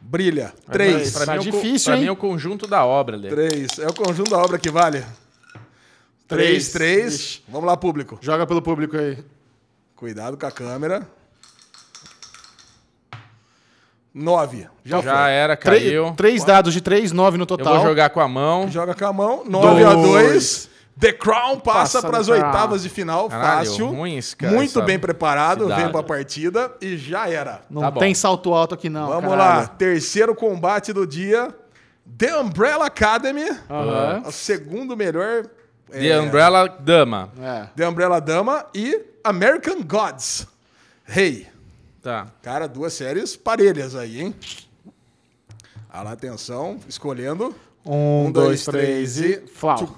Brilha. 0.00 0.52
Pra 0.66 0.72
Três. 0.74 1.12
Tá 1.12 1.26
mim, 1.26 1.32
é 1.32 1.40
o 1.40 1.44
co- 1.44 1.50
difícil, 1.50 1.86
pra 1.86 1.94
hein? 1.94 2.00
mim 2.02 2.08
é 2.08 2.12
o 2.12 2.16
conjunto 2.16 2.66
da 2.66 2.84
obra, 2.84 3.16
Lê. 3.16 3.28
Três. 3.28 3.78
É 3.78 3.86
o 3.86 3.94
conjunto 3.94 4.30
da 4.30 4.38
obra 4.38 4.58
que 4.58 4.70
vale. 4.70 5.04
Três, 6.28 6.70
Três. 6.70 6.72
três. 6.72 7.42
Vamos 7.48 7.66
lá, 7.66 7.76
público. 7.76 8.18
Joga 8.20 8.46
pelo 8.46 8.60
público 8.60 8.96
aí. 8.96 9.24
Cuidado 9.94 10.36
com 10.36 10.46
a 10.46 10.50
câmera. 10.50 11.06
Nove. 14.14 14.68
Já, 14.84 15.00
Já 15.00 15.02
foi. 15.22 15.30
era, 15.32 15.56
Três- 15.56 15.82
caiu. 15.84 16.12
Três 16.16 16.44
dados 16.44 16.72
de 16.74 16.80
três, 16.80 17.12
nove 17.12 17.38
no 17.38 17.42
Eu 17.42 17.46
total. 17.46 17.76
vou 17.78 17.86
jogar 17.88 18.10
com 18.10 18.20
a 18.20 18.28
mão. 18.28 18.68
Joga 18.70 18.94
com 18.94 19.06
a 19.06 19.12
mão. 19.12 19.42
Nove 19.46 19.84
a 19.84 19.94
Dois. 19.94 20.02
dois. 20.04 20.72
The 21.00 21.12
Crown 21.12 21.58
passa, 21.58 22.00
Passa 22.00 22.02
para 22.02 22.18
as 22.18 22.28
oitavas 22.28 22.82
de 22.82 22.88
final. 22.90 23.28
Caralho, 23.28 23.66
fácil. 23.70 23.86
ruim 23.88 24.18
esse 24.18 24.36
cara, 24.36 24.52
Muito 24.52 24.80
bem 24.82 24.98
preparado. 24.98 25.62
cidade. 25.64 25.82
Vem 25.82 25.90
pra 25.90 26.02
partida 26.02 26.70
e 26.80 26.96
já 26.98 27.28
era. 27.28 27.62
Não 27.70 27.80
Tá 27.80 27.92
tem 27.92 28.14
salto 28.14 28.52
alto 28.52 28.74
aqui, 28.74 28.90
não. 28.90 29.06
Vamos 29.08 29.30
caralho. 29.30 29.60
lá. 29.62 29.66
Terceiro 29.66 30.34
combate 30.34 30.92
do 30.92 31.06
dia. 31.06 31.48
The 32.18 32.36
Umbrella 32.36 32.86
Academy. 32.86 33.48
Aham. 33.70 34.22
O 34.26 34.30
segundo 34.30 34.94
melhor. 34.96 35.46
The 35.90 36.08
é, 36.08 36.20
Umbrella 36.20 36.68
Dama. 36.68 37.30
É. 37.40 37.64
The 37.74 37.88
Umbrella 37.88 38.20
Dama 38.20 38.66
e 38.74 39.00
American 39.24 39.80
Gods. 39.82 40.46
Rei. 41.04 41.46
Tá. 42.02 42.26
Cara, 42.42 42.66
duas 42.66 42.92
séries 42.92 43.36
parelhas 43.36 43.94
aí, 43.94 44.20
hein? 44.20 44.34
Olha 45.92 46.02
lá, 46.02 46.12
atenção. 46.12 46.80
Escolhendo. 46.88 47.54
Um, 47.86 48.26
Um, 48.26 48.32
dois, 48.32 48.64
dois, 48.64 48.64
três 48.64 49.14
três 49.14 49.42
e. 49.44 49.46
Flau. 49.46 49.96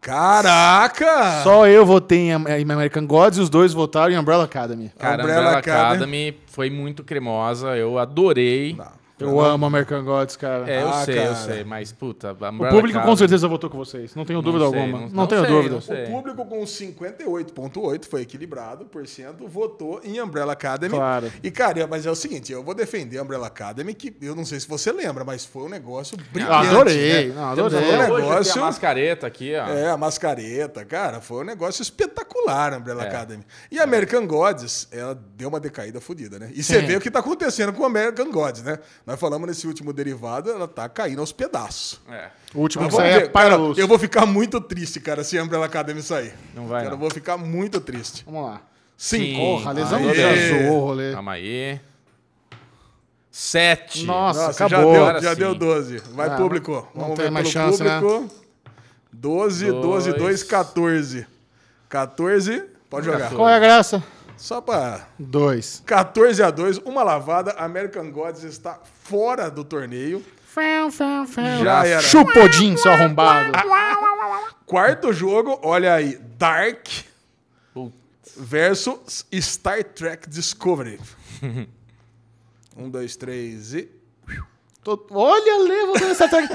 Caraca! 0.00 1.42
Só 1.42 1.66
eu 1.66 1.84
votei 1.84 2.30
em 2.30 2.32
American 2.32 3.06
Gods 3.06 3.38
e 3.38 3.42
os 3.42 3.50
dois 3.50 3.74
votaram 3.74 4.14
em 4.14 4.18
Umbrella 4.18 4.44
Academy. 4.44 4.90
Cara, 4.98 5.22
Umbrella 5.22 5.40
Umbrella 5.40 5.58
Academy. 5.58 5.86
Academy 5.94 6.40
foi 6.46 6.70
muito 6.70 7.04
cremosa. 7.04 7.76
Eu 7.76 7.98
adorei. 7.98 8.74
Não, 8.74 8.86
Eu 9.20 9.40
amo 9.40 9.66
American 9.66 10.04
Gods, 10.04 10.36
cara. 10.36 10.70
É, 10.70 10.82
eu 10.82 10.88
Ah, 10.88 11.04
sei, 11.04 11.18
eu 11.18 11.22
cara. 11.22 11.34
sei, 11.36 11.64
mas 11.64 11.92
puta, 11.92 12.32
o 12.32 12.68
público 12.70 13.00
com 13.02 13.16
certeza 13.16 13.46
votou 13.48 13.68
com 13.70 13.78
vocês. 13.78 14.14
Não 14.14 14.24
tenho 14.24 14.40
dúvida 14.42 14.68
sei, 14.68 14.78
alguma. 14.80 14.98
não- 15.00 15.08
Não, 15.08 15.14
não 15.14 15.26
tenho 15.26 15.42
sei, 15.42 15.50
dúvida. 15.50 15.74
não 15.74 15.80
sei. 15.80 16.04
O 16.04 16.10
público 16.10 16.44
com 16.46 16.66
58,8 16.66 18.06
foi 18.08 18.22
equilibrado, 18.22 18.84
por 18.86 19.06
cento, 19.06 19.46
votou 19.46 20.00
em 20.04 20.20
Umbrella 20.20 20.52
Academy. 20.52 20.94
Claro. 20.94 21.30
E, 21.42 21.50
cara, 21.50 21.86
mas 21.86 22.06
é 22.06 22.10
o 22.10 22.14
seguinte, 22.14 22.52
eu 22.52 22.62
vou 22.62 22.74
defender 22.74 23.18
a 23.18 23.22
Umbrella 23.22 23.46
Academy, 23.46 23.94
que 23.94 24.14
eu 24.22 24.34
não 24.34 24.44
sei 24.44 24.60
se 24.60 24.68
você 24.68 24.92
lembra, 24.92 25.24
mas 25.24 25.44
foi 25.44 25.62
um 25.64 25.68
negócio 25.68 26.16
brilhante. 26.32 26.52
Ah, 26.52 26.60
adorei. 26.70 27.28
né? 27.28 27.34
Não, 27.34 27.54
Temos 27.54 27.74
adorei. 27.74 27.88
hoje 27.88 28.02
aqui 28.12 28.20
negócio- 28.22 28.62
a 28.62 28.64
mascareta 28.66 29.26
aqui, 29.26 29.52
ó. 29.54 29.66
É, 29.68 29.90
a 29.90 29.96
mascareta, 29.96 30.84
cara, 30.84 31.20
foi 31.20 31.42
um 31.42 31.46
negócio 31.46 31.82
espetacular 31.82 32.72
a 32.74 32.76
Umbrella 32.78 33.02
Academy. 33.04 33.44
E 33.70 33.78
a 33.78 33.84
American 33.84 34.26
Gods, 34.26 34.88
ela 34.90 35.14
deu 35.36 35.48
uma 35.48 35.60
decaída 35.60 36.00
fodida, 36.00 36.38
né? 36.38 36.50
E 36.54 36.62
você 36.62 36.80
vê 36.80 36.96
o 36.96 37.00
que 37.00 37.10
tá 37.10 37.20
acontecendo 37.20 37.72
com 37.72 37.84
a 37.84 37.86
American 37.86 38.30
Gods, 38.30 38.62
né? 38.62 38.78
Nós 39.10 39.18
falamos 39.18 39.48
nesse 39.48 39.66
último 39.66 39.92
derivado, 39.92 40.50
ela 40.52 40.68
tá 40.68 40.88
caindo 40.88 41.18
aos 41.20 41.32
pedaços. 41.32 42.00
É. 42.08 42.28
O 42.54 42.60
último 42.60 42.84
que 42.84 42.92
vamos 42.92 42.94
sai 43.10 43.10
é 43.10 43.20
ver, 43.22 43.32
cara, 43.32 43.54
eu 43.76 43.88
vou 43.88 43.98
ficar 43.98 44.24
muito 44.24 44.60
triste, 44.60 45.00
cara, 45.00 45.24
se 45.24 45.36
a 45.36 45.42
Umbrella 45.42 45.66
Academy 45.66 46.00
sair. 46.00 46.32
Não 46.54 46.68
vai, 46.68 46.84
Cara, 46.84 46.90
não. 46.90 46.94
eu 46.94 46.98
vou 47.00 47.10
ficar 47.10 47.36
muito 47.36 47.80
triste. 47.80 48.22
Vamos 48.24 48.44
lá. 48.44 48.62
Cinco. 48.96 49.40
Porra, 49.40 49.72
lesão 49.72 50.00
do 50.00 50.78
rolê. 50.78 51.12
Calma 51.12 51.32
aí. 51.32 51.80
Sete. 53.32 54.04
Nossa, 54.04 54.46
Nossa, 54.46 54.64
acabou. 54.66 54.94
já, 54.94 55.12
deu, 55.12 55.22
já 55.22 55.30
sim. 55.30 55.36
deu 55.40 55.54
12. 55.56 55.98
Vai, 56.12 56.28
Ah, 56.28 56.36
público. 56.36 56.88
não 56.94 57.02
Vamos 57.02 57.16
tem 57.16 57.24
ver 57.24 57.30
mais 57.32 57.52
pelo 57.52 57.66
chance, 57.66 57.82
né? 57.82 58.00
público. 58.00 58.34
12, 59.12 59.72
12, 59.72 60.12
2, 60.12 60.42
14. 60.44 61.26
14, 61.88 62.62
pode 62.88 63.06
jogar. 63.06 63.30
Qual 63.30 63.48
é 63.48 63.56
a 63.56 63.58
graça? 63.58 64.00
Só 64.40 64.58
pra... 64.62 65.06
Dois. 65.18 65.82
14 65.84 66.42
a 66.42 66.50
2, 66.50 66.78
uma 66.78 67.02
lavada. 67.02 67.52
American 67.58 68.10
Gods 68.10 68.42
está 68.42 68.80
fora 69.04 69.50
do 69.50 69.62
torneio. 69.62 70.24
Já 71.62 71.86
era. 71.86 72.00
Chupodinho, 72.00 72.78
seu 72.78 72.90
arrombado. 72.90 73.52
Quarto 74.64 75.12
jogo, 75.12 75.60
olha 75.62 75.92
aí. 75.92 76.18
Dark 76.38 76.88
versus 78.34 79.26
Star 79.30 79.84
Trek 79.84 80.28
Discovery. 80.28 80.98
um, 82.74 82.88
dois, 82.88 83.16
três 83.16 83.74
e... 83.74 83.90
Tô- 84.82 84.98
Olha, 85.10 85.58
Lê, 85.68 85.84
voltando 85.84 86.10
em 86.10 86.14
Star 86.14 86.30
Trek. 86.30 86.48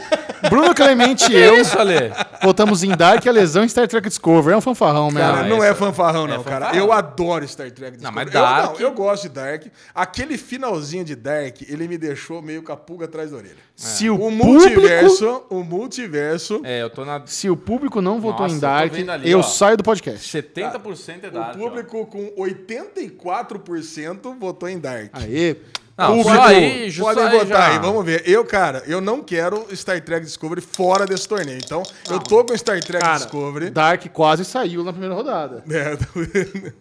Bruno 0.49 0.73
Clemente 0.73 1.25
e 1.25 1.27
Que 1.27 1.35
eu 1.37 1.61
isso, 1.61 1.77
Ale? 1.77 2.11
voltamos 2.41 2.81
em 2.83 2.89
Dark 2.89 3.25
a 3.27 3.31
lesão 3.31 3.63
em 3.63 3.69
Star 3.69 3.87
Trek 3.87 4.09
Discovery. 4.09 4.55
É 4.55 4.57
um 4.57 4.61
fanfarrão 4.61 5.11
mesmo. 5.11 5.19
Cara, 5.19 5.43
Não, 5.43 5.49
não 5.57 5.63
essa- 5.63 5.67
é 5.67 5.75
fanfarrão, 5.75 6.25
não, 6.27 6.35
é 6.41 6.43
cara. 6.43 6.65
fanfarrão. 6.65 6.79
Eu 6.85 6.91
adoro 6.91 7.47
Star 7.47 7.69
Trek 7.71 7.97
Discovery. 7.97 8.03
Não, 8.03 8.11
mas 8.11 8.25
eu, 8.25 8.33
Dark- 8.33 8.79
eu 8.79 8.91
gosto 8.93 9.23
de 9.23 9.29
Dark. 9.29 9.65
Aquele 9.93 10.39
finalzinho 10.39 11.05
de 11.05 11.15
Dark, 11.15 11.61
ele 11.69 11.87
me 11.87 11.99
deixou 11.99 12.41
meio 12.41 12.63
com 12.63 12.71
a 12.71 12.77
pulga 12.77 13.05
atrás 13.05 13.29
da 13.29 13.37
orelha. 13.37 13.57
Se 13.75 14.09
o, 14.09 14.15
O 14.15 14.17
público, 14.17 14.43
multiverso, 14.45 15.43
o 15.49 15.63
multiverso, 15.63 16.61
É, 16.63 16.81
eu 16.81 16.89
tô 16.89 17.05
na 17.05 17.21
se 17.27 17.47
o 17.49 17.55
público 17.55 18.01
não 18.01 18.19
votou 18.19 18.41
Nossa, 18.47 18.53
em 18.53 18.57
eu 18.57 18.61
Dark, 18.61 18.91
vendo 18.91 19.11
ali, 19.11 19.29
eu 19.29 19.39
ó. 19.39 19.43
saio 19.43 19.77
do 19.77 19.83
podcast. 19.83 20.27
70% 20.41 21.23
é 21.25 21.27
o 21.27 21.31
Dark. 21.31 21.55
ó. 21.55 21.59
público 21.59 22.05
com 22.07 22.31
84% 22.37 24.35
votou 24.39 24.67
em 24.67 24.79
Dark. 24.79 25.09
Aê. 25.13 25.57
Não, 25.97 26.07
Público, 26.17 26.29
só 26.35 26.43
aí, 26.43 26.93
podem 26.93 27.29
votar 27.31 27.47
já. 27.47 27.67
aí, 27.71 27.79
vamos 27.79 28.03
ver. 28.05 28.23
Eu, 28.25 28.43
cara, 28.43 28.83
eu 28.85 28.99
não 28.99 29.23
quero 29.23 29.65
Star 29.73 30.01
Trek 30.03 30.25
Discovery 30.25 30.59
fora 30.59 31.05
desse 31.05 31.25
torneio. 31.25 31.57
Então, 31.63 31.83
eu 32.09 32.19
tô 32.19 32.43
com 32.43 32.57
Star 32.57 32.83
Trek 32.83 33.01
Cara, 33.03 33.17
Discovery. 33.19 33.69
Dark 33.69 34.05
quase 34.11 34.43
saiu 34.43 34.83
na 34.83 34.91
primeira 34.91 35.15
rodada. 35.15 35.63
É, 35.69 35.95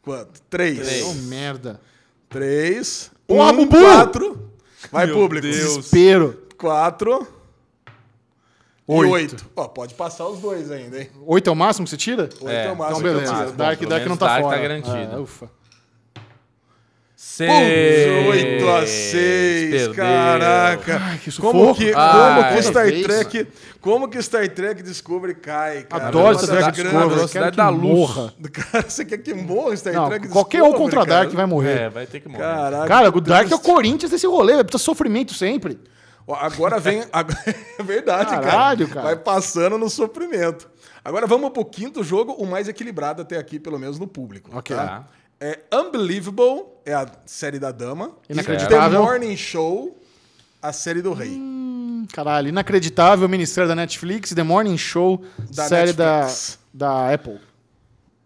Quanto? 0.00 0.40
Três. 0.48 0.78
Três. 0.78 1.04
Oh, 1.04 1.14
merda. 1.28 1.80
Três. 2.28 3.10
Porra, 3.26 3.52
um, 3.52 3.56
Bubu! 3.56 3.78
quatro. 3.80 4.50
Vai, 4.92 5.06
Meu 5.06 5.14
público. 5.16 5.42
Deus. 5.46 5.56
Desespero. 5.56 6.42
Quatro. 6.56 7.26
Oito. 8.86 9.08
E 9.08 9.12
oito. 9.12 9.46
Ó, 9.56 9.68
pode 9.68 9.94
passar 9.94 10.26
os 10.28 10.40
dois 10.40 10.70
ainda, 10.70 11.00
hein? 11.00 11.08
Oito 11.26 11.48
é 11.48 11.52
o 11.52 11.56
máximo 11.56 11.84
que 11.84 11.90
você 11.90 11.96
tira? 11.96 12.24
Oito 12.24 12.48
É, 12.48 12.66
é, 12.66 12.72
o 12.72 12.76
máximo. 12.76 13.00
Então, 13.00 13.00
que 13.00 13.06
eu 13.08 13.14
beleza. 13.14 13.34
tiro. 13.34 13.50
Bom, 13.50 13.56
Dark, 13.56 13.78
pelo 13.78 13.90
Dark 13.90 14.06
não 14.06 14.16
tá 14.16 14.26
Dark 14.26 14.42
tá 14.42 14.48
fora. 14.48 14.60
garantido. 14.62 15.16
Ah, 15.16 15.20
ufa. 15.20 15.50
Seis. 17.34 18.26
Putz, 18.26 18.28
8 18.28 18.68
a 18.70 18.86
6, 18.86 19.70
Perdeu. 19.70 19.94
caraca. 19.94 20.98
Ai, 21.02 21.18
que 21.18 21.32
como 21.40 21.60
sufoco. 21.60 21.74
que, 21.76 21.92
Ai, 21.94 22.12
como 22.12 22.42
que 22.42 22.48
toda 22.50 22.60
Star 22.62 22.84
vez. 22.84 23.02
Trek, 23.06 23.48
como 23.80 24.08
que 24.08 24.18
Star 24.22 24.48
Trek 24.50 24.82
Discovery 24.82 25.34
cai, 25.36 25.82
cara? 25.84 26.08
Adoro 26.08 26.38
Star 26.38 26.58
Trek 26.58 26.82
Discovery. 26.82 27.08
velocidade 27.14 27.56
da 27.56 27.68
luz. 27.70 27.82
morra. 27.82 28.34
Cara, 28.52 28.90
você 28.90 29.04
quer 29.06 29.18
que 29.18 29.32
morra 29.32 29.74
Star 29.76 29.94
Não, 29.94 30.08
Trek 30.10 30.28
qualquer 30.28 30.58
Discovery, 30.58 30.82
um 30.82 30.84
contra 30.84 31.06
cara? 31.06 31.20
Dark 31.22 31.32
vai 31.34 31.46
morrer. 31.46 31.78
É, 31.80 31.88
vai 31.88 32.06
ter 32.06 32.20
que 32.20 32.28
morrer. 32.28 32.42
Caraca. 32.42 32.86
Cara, 32.88 33.08
o 33.08 33.20
Dark 33.20 33.50
é 33.50 33.54
o. 33.54 33.58
Corinthians 33.58 34.10
desse 34.10 34.26
rolê, 34.26 34.54
vai 34.56 34.64
precisar 34.64 34.84
sofrimento 34.84 35.32
sempre. 35.32 35.80
Agora 36.28 36.78
vem. 36.78 37.02
É 37.78 37.82
verdade, 37.82 38.30
Caralho, 38.30 38.86
cara. 38.88 38.94
cara. 38.94 39.06
Vai 39.06 39.16
passando 39.16 39.78
no 39.78 39.88
sofrimento. 39.88 40.70
Agora 41.02 41.26
vamos 41.26 41.50
pro 41.50 41.64
quinto 41.64 42.04
jogo, 42.04 42.32
o 42.34 42.46
mais 42.46 42.68
equilibrado 42.68 43.22
até 43.22 43.38
aqui, 43.38 43.58
pelo 43.58 43.78
menos 43.78 43.98
no 43.98 44.06
público. 44.06 44.50
Ok. 44.54 44.76
tá? 44.76 45.06
É 45.40 45.58
Unbelievable, 45.74 46.66
é 46.84 46.92
a 46.94 47.06
série 47.26 47.58
da 47.58 47.70
dama. 47.72 48.12
E 48.28 48.32
Inacreditável. 48.32 49.00
The 49.00 49.06
Morning 49.06 49.36
Show, 49.36 49.98
a 50.60 50.72
série 50.72 51.02
do 51.02 51.12
rei. 51.12 51.38
Caralho, 52.12 52.48
inacreditável 52.48 53.28
minissérie 53.28 53.68
da 53.68 53.74
Netflix, 53.74 54.32
The 54.34 54.42
Morning 54.42 54.76
Show, 54.76 55.24
Da 55.54 55.68
série 55.68 55.92
da, 55.92 56.20
Netflix. 56.22 56.58
da 56.74 57.12
Apple. 57.12 57.40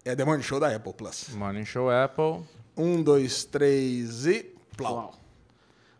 É 0.04 0.14
The 0.16 0.24
Morning 0.24 0.42
Show 0.42 0.58
da 0.60 0.74
Apple 0.74 0.92
Plus. 0.94 1.28
Morning 1.34 1.64
Show 1.64 1.90
Apple. 1.90 2.42
Um, 2.76 3.02
dois, 3.02 3.44
três 3.44 4.26
e. 4.26 4.46
Plau. 4.76 5.14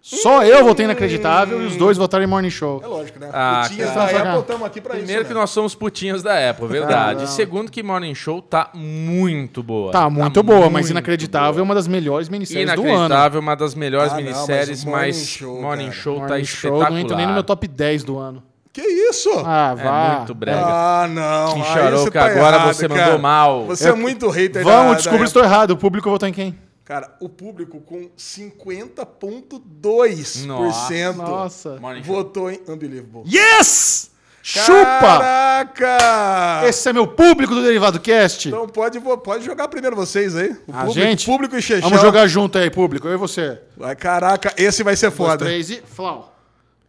Só 0.08 0.44
eu 0.44 0.62
votei 0.64 0.84
inacreditável 0.84 1.60
e 1.62 1.66
os 1.66 1.74
dois 1.74 1.96
votaram 1.98 2.22
em 2.22 2.28
Morning 2.28 2.48
Show. 2.48 2.80
É 2.80 2.86
lógico, 2.86 3.18
né? 3.18 3.28
Ah, 3.32 3.66
Putinhas 3.68 3.90
cara. 3.90 4.12
da 4.12 4.20
Apple, 4.30 4.40
estamos 4.42 4.66
aqui 4.66 4.80
pra 4.80 4.94
Primeiro 4.94 5.22
isso. 5.22 5.28
que 5.28 5.34
né? 5.34 5.40
nós 5.40 5.50
somos 5.50 5.74
putinhos 5.74 6.22
da 6.22 6.48
Apple, 6.50 6.68
verdade. 6.68 7.18
Ah, 7.20 7.22
E 7.24 7.26
não. 7.26 7.26
segundo 7.26 7.72
que 7.72 7.82
Morning 7.82 8.14
Show 8.14 8.40
tá 8.40 8.70
muito 8.72 9.64
boa. 9.64 9.90
Tá 9.90 10.08
muito 10.08 10.44
boa, 10.44 10.66
mas 10.70 10.72
muito 10.72 10.90
inacreditável 10.92 11.58
é 11.58 11.62
uma 11.64 11.74
das 11.74 11.88
melhores 11.88 12.28
minisséries 12.28 12.66
do 12.72 12.82
ano. 12.82 12.88
Inacreditável, 12.88 13.40
uma 13.40 13.56
das 13.56 13.74
melhores 13.74 14.12
Ah, 14.12 14.16
não, 14.16 14.22
mas 14.22 14.32
minisséries, 14.36 14.84
Morning 14.84 15.06
mas 15.06 15.16
Show, 15.26 15.60
Morning 15.60 15.84
cara. 15.86 15.96
Show 15.96 16.14
tá 16.14 16.20
Morning 16.28 16.44
Show 16.44 16.56
espetacular. 16.70 16.90
não 16.92 16.98
entra 17.00 17.16
nem 17.16 17.26
no 17.26 17.32
meu 17.32 17.42
top 17.42 17.66
10 17.66 18.04
do 18.04 18.16
ano. 18.16 18.42
Que 18.72 18.82
isso? 18.82 19.30
Ah, 19.44 19.74
É 19.76 19.82
vá. 19.82 20.14
muito 20.18 20.34
brega. 20.34 20.60
Ah, 20.62 21.08
não. 21.10 21.48
Aí 21.48 21.54
Micharouca, 21.58 21.96
você 21.98 22.10
tá 22.12 22.26
agora 22.26 22.56
errado, 22.58 22.74
você 22.74 22.88
cara. 22.88 23.00
mandou 23.06 23.18
mal. 23.18 23.64
Você 23.64 23.88
é 23.88 23.92
muito 23.94 24.28
hater 24.28 24.62
da- 24.62 24.70
Vamos, 24.70 24.90
da 24.90 24.96
descobrir 24.98 25.18
se 25.18 25.22
Apple. 25.22 25.26
estou 25.28 25.42
errado. 25.44 25.70
O 25.72 25.76
público 25.76 26.08
votou 26.08 26.28
em 26.28 26.32
quem? 26.32 26.54
Cara, 26.86 27.14
o 27.20 27.28
público 27.28 27.80
com 27.80 28.08
50,2% 28.16 31.16
Nossa. 31.16 31.80
Morning 31.80 32.04
Show. 32.04 32.14
votou 32.14 32.48
em 32.48 32.60
Unbelievable. 32.68 33.24
Yes! 33.26 34.12
Chupa! 34.40 35.00
Caraca! 35.00 36.62
Esse 36.64 36.88
é 36.88 36.92
meu 36.92 37.08
público 37.08 37.52
do 37.56 37.62
Derivado 37.64 37.98
Cast. 37.98 38.46
Então 38.46 38.68
pode, 38.68 39.00
pode 39.00 39.44
jogar 39.44 39.66
primeiro 39.66 39.96
vocês 39.96 40.36
aí. 40.36 40.50
O 40.68 40.72
A 40.72 40.84
público, 40.84 40.92
gente? 40.92 41.26
público 41.26 41.56
e. 41.56 41.60
Vamos 41.80 42.00
jogar 42.00 42.28
junto 42.28 42.56
aí, 42.56 42.70
público. 42.70 43.08
Eu 43.08 43.14
e 43.14 43.16
você. 43.16 43.60
Vai, 43.76 43.96
caraca, 43.96 44.54
esse 44.56 44.84
vai 44.84 44.94
ser 44.94 45.10
foda. 45.10 45.44
três 45.44 45.68
e... 45.70 45.82
Flau. 45.84 46.36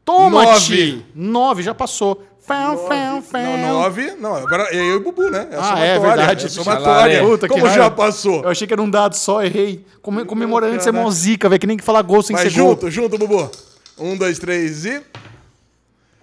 Toma, 0.06 0.44
Nove. 0.44 1.04
Nove, 1.16 1.64
já 1.64 1.74
passou. 1.74 2.24
Fão, 2.48 2.78
fão, 2.88 3.22
fão. 3.22 3.42
Não, 3.58 3.74
nove. 3.82 4.16
Não, 4.20 4.36
agora 4.36 4.70
é 4.72 4.78
eu 4.78 4.86
e 4.86 4.96
o 4.96 5.00
Bubu, 5.02 5.30
né? 5.30 5.48
É 5.52 5.56
a 5.58 5.74
Ah, 5.74 5.80
é 5.80 6.00
verdade. 6.00 6.44
É 6.46 6.48
a 6.48 6.50
somatória. 6.50 7.22
Puta, 7.22 7.48
que 7.48 7.54
Como 7.54 7.70
já 7.74 7.90
passou? 7.92 8.42
Eu 8.44 8.50
achei 8.50 8.66
que 8.66 8.74
era 8.74 8.82
um 8.82 8.90
dado 8.90 9.16
só, 9.18 9.44
errei. 9.44 9.86
Come- 10.02 10.24
comemorando 10.24 10.78
de 10.78 10.84
ser 10.84 10.92
Caraca. 10.92 11.04
mó 11.10 11.12
zica, 11.12 11.50
velho. 11.50 11.60
Que 11.60 11.68
nem 11.68 11.76
que 11.76 11.84
falar 11.84 12.02
gol 12.04 12.24
sem 12.24 12.34
Vai 12.36 12.46
ser 12.46 12.52
junto, 12.52 12.90
junto, 12.90 13.18
Bubu. 13.18 13.52
Um, 14.00 14.16
dois, 14.16 14.40
três 14.40 14.86
e... 14.86 15.02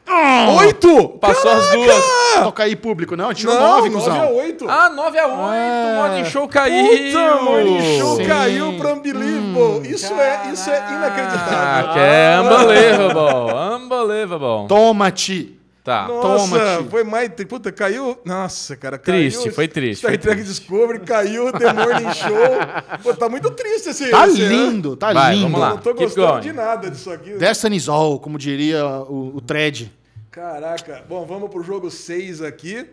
Ah! 0.06 0.54
Oito! 0.60 1.08
Passou 1.20 1.50
as 1.50 1.70
duas. 1.70 1.86
gol. 2.34 2.44
Toca 2.44 2.62
aí, 2.62 2.76
público. 2.76 3.16
Não, 3.16 3.32
tirou 3.34 3.54
Não, 3.54 3.60
nove, 3.62 3.88
nove 3.90 4.08
a 4.10 4.12
cuzão. 4.14 4.36
oito. 4.36 4.66
Ah, 4.68 4.90
9 4.90 5.18
a 5.18 5.26
8 5.26 5.52
É. 5.54 5.94
Morning 5.96 6.24
Show 6.30 6.48
caiu. 6.48 6.86
Puta, 6.88 7.42
Morning 7.42 7.98
Show 7.98 8.16
Sim. 8.16 8.24
caiu 8.26 8.72
pra 8.78 8.92
Unbelievable. 8.94 9.90
isso, 9.90 10.12
é, 10.14 10.50
isso 10.52 10.68
é 10.70 10.78
inacreditável. 10.92 11.90
Ah, 11.90 11.92
que 11.92 11.98
é 11.98 12.40
unbelievable. 12.40 13.84
Unbelievable. 13.84 14.68
Toma-te. 14.68 15.58
Tá. 15.84 16.08
Nossa, 16.08 16.48
Toma, 16.48 16.76
tio. 16.78 16.90
foi 16.90 17.04
mais. 17.04 17.28
Puta, 17.46 17.70
caiu. 17.70 18.18
Nossa, 18.24 18.74
cara. 18.74 18.96
Caiu, 18.96 19.30
Triste, 19.30 19.50
foi 19.50 19.68
triste, 19.68 19.98
Star 19.98 20.12
foi 20.12 20.18
Trek 20.18 20.42
Discovery 20.42 21.00
caiu, 21.00 21.52
The 21.52 21.72
Morning 21.74 22.10
Show. 22.16 23.02
Pô, 23.02 23.14
tá 23.14 23.28
muito 23.28 23.50
triste 23.50 23.90
esse. 23.90 24.08
Tá 24.10 24.26
esse, 24.26 24.40
né? 24.40 24.48
lindo, 24.48 24.96
tá 24.96 25.12
Vai, 25.12 25.34
lindo. 25.34 25.42
vamos 25.44 25.60
lá. 25.60 25.68
Não 25.70 25.76
tô 25.76 25.90
Keep 25.94 26.04
gostando 26.06 26.26
going. 26.28 26.40
de 26.40 26.52
nada 26.54 26.90
disso 26.90 27.10
aqui. 27.10 27.34
Destiny's 27.34 27.86
All, 27.86 28.18
como 28.18 28.38
diria 28.38 28.82
o, 28.86 29.36
o 29.36 29.40
Thread. 29.42 29.92
Caraca. 30.30 31.04
Bom, 31.06 31.26
vamos 31.26 31.50
pro 31.50 31.62
jogo 31.62 31.90
6 31.90 32.40
aqui. 32.40 32.86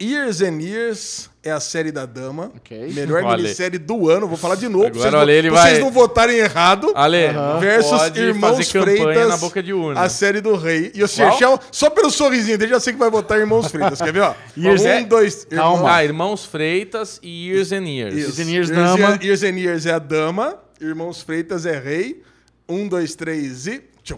Years 0.00 0.40
and 0.40 0.60
Years 0.62 1.28
é 1.42 1.50
a 1.50 1.60
série 1.60 1.92
da 1.92 2.06
dama. 2.06 2.50
Ok. 2.56 2.92
Melhor 2.94 3.22
Olha. 3.22 3.36
minissérie 3.42 3.78
do 3.78 4.08
ano. 4.08 4.26
Vou 4.26 4.36
falar 4.38 4.54
de 4.54 4.66
novo. 4.68 4.86
Agora, 4.86 5.00
vocês, 5.10 5.14
olha, 5.14 5.42
pra 5.42 5.50
vocês 5.62 5.72
vai- 5.74 5.78
não 5.80 5.90
votarem 5.90 6.36
errado. 6.38 6.92
Ale, 6.94 7.32
não 7.32 7.60
versus 7.60 8.16
Irmãos 8.16 8.70
Freitas, 8.70 9.28
na 9.28 9.36
boca 9.36 9.62
de 9.62 9.72
urna. 9.74 10.00
a 10.00 10.08
série 10.08 10.40
do 10.40 10.56
rei. 10.56 10.90
E 10.94 11.02
o 11.04 11.08
Chechel, 11.08 11.58
só 11.70 11.90
pelo 11.90 12.10
sorrisinho 12.10 12.56
dele, 12.56 12.70
já 12.72 12.80
sei 12.80 12.92
que 12.94 12.98
vai 12.98 13.10
votar 13.10 13.38
Irmãos 13.38 13.70
Freitas. 13.70 14.00
Quer 14.00 14.12
ver, 14.12 14.20
ó? 14.22 14.34
Years 14.56 14.82
um, 14.82 14.88
é- 14.88 15.04
dois... 15.04 15.44
Calma. 15.44 15.74
Irmãos- 15.76 15.90
Ah, 15.90 16.04
Irmãos 16.04 16.44
Freitas 16.46 17.20
e 17.22 17.48
Years 17.48 17.70
and 17.72 17.84
Years. 17.86 18.14
Years 18.14 18.38
and 18.38 18.42
Years, 18.50 18.68
Years 18.70 18.70
dama. 18.70 19.08
and- 19.14 19.22
Years 19.22 19.42
and 19.42 19.58
Years 19.58 19.86
é 19.86 19.92
a 19.92 19.98
dama. 19.98 20.56
Irmãos 20.80 21.20
Freitas 21.22 21.66
é 21.66 21.78
rei. 21.78 22.22
Um, 22.68 22.88
dois, 22.88 23.14
três 23.14 23.66
e... 23.66 23.82
Deixa 24.02 24.14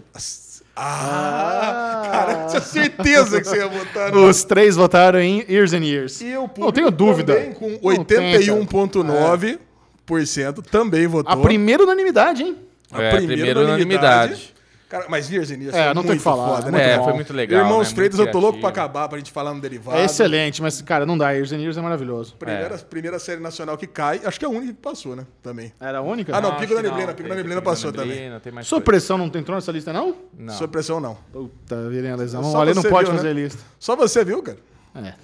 eu- 0.75 0.81
Ah, 0.83 2.09
cara, 2.11 2.45
tinha 2.47 2.61
certeza 2.61 3.41
que 3.41 3.47
você 3.47 3.57
ia 3.57 3.67
votar 3.67 4.11
no... 4.11 4.25
Os 4.27 4.43
três 4.43 4.75
votaram 4.75 5.19
em 5.19 5.45
Years 5.49 5.73
and 5.73 5.83
Years. 5.83 6.19
E 6.21 6.35
o 6.35 6.41
público 6.47 6.61
Não 6.61 6.71
tenho 6.71 6.91
dúvida. 6.91 7.35
também 7.35 7.53
com 7.53 7.69
Não 7.69 8.03
tem, 8.03 8.31
cara. 8.31 8.43
81,9% 8.43 10.61
também 10.69 11.07
votou. 11.07 11.31
A 11.31 11.37
primeira 11.37 11.83
unanimidade, 11.83 12.43
hein? 12.43 12.57
A 12.91 13.01
É, 13.01 13.15
primeira 13.15 13.59
unanimidade. 13.61 14.52
Cara, 14.93 15.05
mas 15.09 15.27
Years 15.27 15.49
and 15.49 15.55
Years 15.55 15.73
É, 15.73 15.85
foi 15.85 15.93
não 15.95 16.03
tem 16.03 16.17
que 16.17 16.21
falar, 16.21 16.55
foda, 16.57 16.67
é 16.67 16.71
né? 16.71 16.77
muito 16.77 17.01
É, 17.01 17.03
foi 17.03 17.13
muito 17.13 17.33
legal. 17.33 17.61
Irmãos 17.61 17.89
né? 17.89 17.95
Freitas, 17.95 18.19
eu 18.19 18.31
tô 18.31 18.39
louco 18.39 18.59
pra 18.59 18.69
acabar, 18.69 19.09
pra 19.09 19.17
gente 19.17 19.31
falar 19.31 19.51
no 19.51 19.59
derivado. 19.59 19.97
É 19.97 20.05
excelente, 20.05 20.61
mas, 20.61 20.83
cara, 20.83 21.03
não 21.03 21.17
dá. 21.17 21.31
Years 21.31 21.51
and 21.51 21.57
Years 21.61 21.77
é 21.77 21.81
maravilhoso. 21.81 22.35
Primeira, 22.37 22.75
É. 22.75 22.77
primeira 22.77 23.17
série 23.17 23.41
nacional 23.41 23.75
que 23.75 23.87
cai, 23.87 24.21
acho 24.23 24.37
que 24.37 24.45
é 24.45 24.47
a 24.47 24.51
única 24.51 24.67
que 24.71 24.79
passou, 24.79 25.15
né? 25.15 25.25
Também. 25.41 25.73
Era 25.79 25.97
a 25.97 26.01
única? 26.03 26.37
Ah, 26.37 26.39
não, 26.39 26.51
acho 26.51 26.59
Pico 26.59 26.75
da 26.75 26.83
Neblina, 26.83 27.07
não, 27.07 27.13
Pico 27.15 27.27
da 27.27 27.35
Neblina 27.35 27.55
Pico 27.59 27.65
da 27.65 27.71
passou 27.71 27.91
também. 27.91 28.09
Neblina, 28.17 28.39
tem 28.39 28.53
mais 28.53 28.67
Sua 28.67 28.75
coisa. 28.75 28.85
pressão 28.85 29.17
não 29.17 29.25
entrou 29.25 29.55
nessa 29.55 29.71
lista, 29.71 29.91
não? 29.91 30.15
Não. 30.37 30.53
Sua 30.53 30.67
pressão 30.67 30.99
não. 30.99 31.17
Puta, 31.31 31.89
virem 31.89 32.11
a 32.11 32.15
lesão. 32.15 32.43
Só 32.43 32.63
não 32.63 32.73
você 32.75 32.87
pode 32.87 33.09
viu, 33.09 33.17
fazer 33.17 33.33
né? 33.33 33.41
lista. 33.41 33.63
Só 33.79 33.95
você 33.95 34.23
viu, 34.23 34.43
cara? 34.43 34.59
É. 34.93 35.15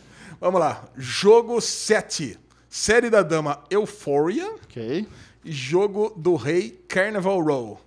Vamos 0.42 0.60
lá. 0.60 0.84
Jogo 0.98 1.62
7. 1.62 2.40
Série 2.68 3.12
da 3.12 3.22
Dama 3.22 3.60
Euphoria. 3.70 4.50
Ok. 4.64 5.08
E 5.46 5.52
jogo 5.52 6.12
do 6.18 6.36
Rei 6.36 6.72
Carnival 6.88 7.40
Row. 7.40 7.80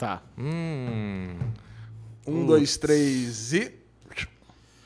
Tá. 0.00 0.22
Hum. 0.38 1.36
Um, 2.26 2.46
dois, 2.46 2.76
três 2.78 3.52
e. 3.52 3.70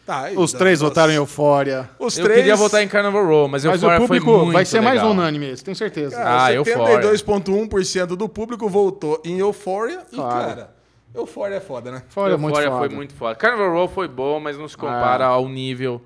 Tá, 0.04 0.24
aí, 0.24 0.36
Os 0.36 0.52
três 0.52 0.80
nossa. 0.80 0.90
votaram 0.90 1.12
em 1.12 1.16
Euphoria. 1.16 1.88
Os 1.98 2.18
Eu 2.18 2.24
três. 2.24 2.40
queria 2.40 2.56
votar 2.56 2.82
em 2.82 2.88
Carnival 2.88 3.24
Row, 3.24 3.48
mas, 3.48 3.64
Mas 3.64 3.80
Euphoria 3.80 3.96
o 3.96 4.00
público 4.02 4.26
foi 4.26 4.38
muito 4.40 4.52
vai 4.52 4.64
ser 4.66 4.80
mais 4.80 4.96
legal. 4.96 5.12
unânime 5.12 5.48
esse, 5.50 5.64
tenho 5.64 5.74
certeza. 5.76 6.16
Cara, 6.16 6.44
Ah, 6.46 6.52
Euphoria. 6.52 6.98
72,1% 7.00 8.06
do 8.16 8.28
público 8.28 8.68
votou 8.68 9.22
em 9.24 9.38
Euphoria. 9.38 10.00
E, 10.12 10.16
Claro. 10.16 10.46
cara, 10.48 10.74
Euphoria 11.14 11.56
é 11.56 11.60
foda, 11.60 11.90
né? 11.92 12.02
Euphoria 12.06 12.34
é 12.34 12.36
muito 12.36 12.50
Euphoria 12.56 12.70
foda. 12.70 12.86
foi 12.88 12.96
muito 12.96 13.14
foda. 13.14 13.34
Carnival 13.36 13.70
Row 13.72 13.88
foi 13.88 14.08
bom, 14.08 14.40
mas 14.40 14.58
não 14.58 14.68
se 14.68 14.76
compara 14.76 15.24
Ah. 15.24 15.28
ao 15.28 15.48
nível 15.48 16.02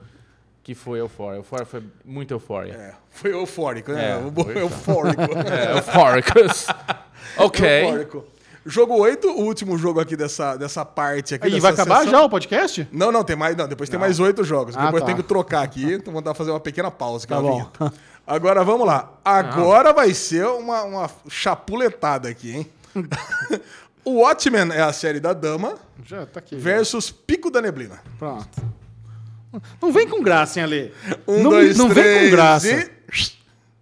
que 0.63 0.75
foi 0.77 1.01
Euphoria. 1.01 1.39
Euphoria 1.39 1.65
foi 1.67 1.83
muito 2.05 2.35
Euphoria. 2.35 2.75
É, 2.75 2.93
foi 3.11 3.33
eufórico, 3.33 3.91
né? 3.91 4.11
É, 4.13 4.43
foi. 4.45 4.59
Eufórico. 4.63 5.23
É, 5.49 5.73
Euphoricus. 5.77 6.67
ok. 7.39 7.83
Eufórico. 7.85 8.25
Jogo 8.69 8.99
8, 8.99 9.29
o 9.29 9.45
último 9.45 9.79
jogo 9.79 9.99
aqui 9.99 10.15
dessa, 10.15 10.55
dessa 10.55 10.85
parte 10.85 11.35
aqui. 11.35 11.49
Dessa 11.49 11.61
vai 11.63 11.73
acabar 11.73 11.99
sessão. 12.01 12.11
já 12.13 12.23
o 12.23 12.29
podcast? 12.29 12.87
Não, 12.93 13.11
não, 13.11 13.25
tem 13.25 13.35
mais. 13.35 13.57
Não, 13.57 13.67
depois 13.67 13.89
tem 13.89 13.99
mais 13.99 14.21
oito 14.21 14.45
jogos. 14.45 14.77
Ah, 14.77 14.85
depois 14.85 15.01
tá. 15.03 15.07
tem 15.07 15.17
que 15.17 15.23
trocar 15.23 15.63
aqui. 15.63 15.95
Então 15.95 16.13
vou 16.13 16.21
dar 16.21 16.35
fazer 16.35 16.51
uma 16.51 16.61
pequena 16.61 16.91
pausa. 16.91 17.27
que 17.27 17.33
Tá 17.33 17.41
bom. 17.41 17.53
vinheta. 17.53 17.93
Agora 18.27 18.63
vamos 18.63 18.87
lá. 18.87 19.11
Agora 19.25 19.95
vai 19.95 20.13
ser 20.13 20.45
uma, 20.47 20.83
uma 20.83 21.11
chapuletada 21.31 22.29
aqui, 22.29 22.57
hein? 22.57 22.71
o 24.05 24.21
Watchmen 24.21 24.71
é 24.73 24.83
a 24.83 24.93
série 24.93 25.19
da 25.19 25.33
Dama 25.33 25.77
Já 26.05 26.27
tá 26.27 26.41
aqui. 26.41 26.55
versus 26.55 27.11
Pico 27.11 27.51
da 27.51 27.63
Neblina. 27.63 27.99
Pronto. 28.19 28.63
Não 29.81 29.91
vem 29.91 30.07
com 30.07 30.23
graça, 30.23 30.61
hein, 30.61 30.65
Ale? 30.65 30.95
Um, 31.27 31.43
não 31.43 31.51
dois, 31.51 31.79
não 31.79 31.89
três 31.89 32.07
vem 32.07 32.25
com 32.31 32.37
graça. 32.37 32.69
e... 32.71 32.91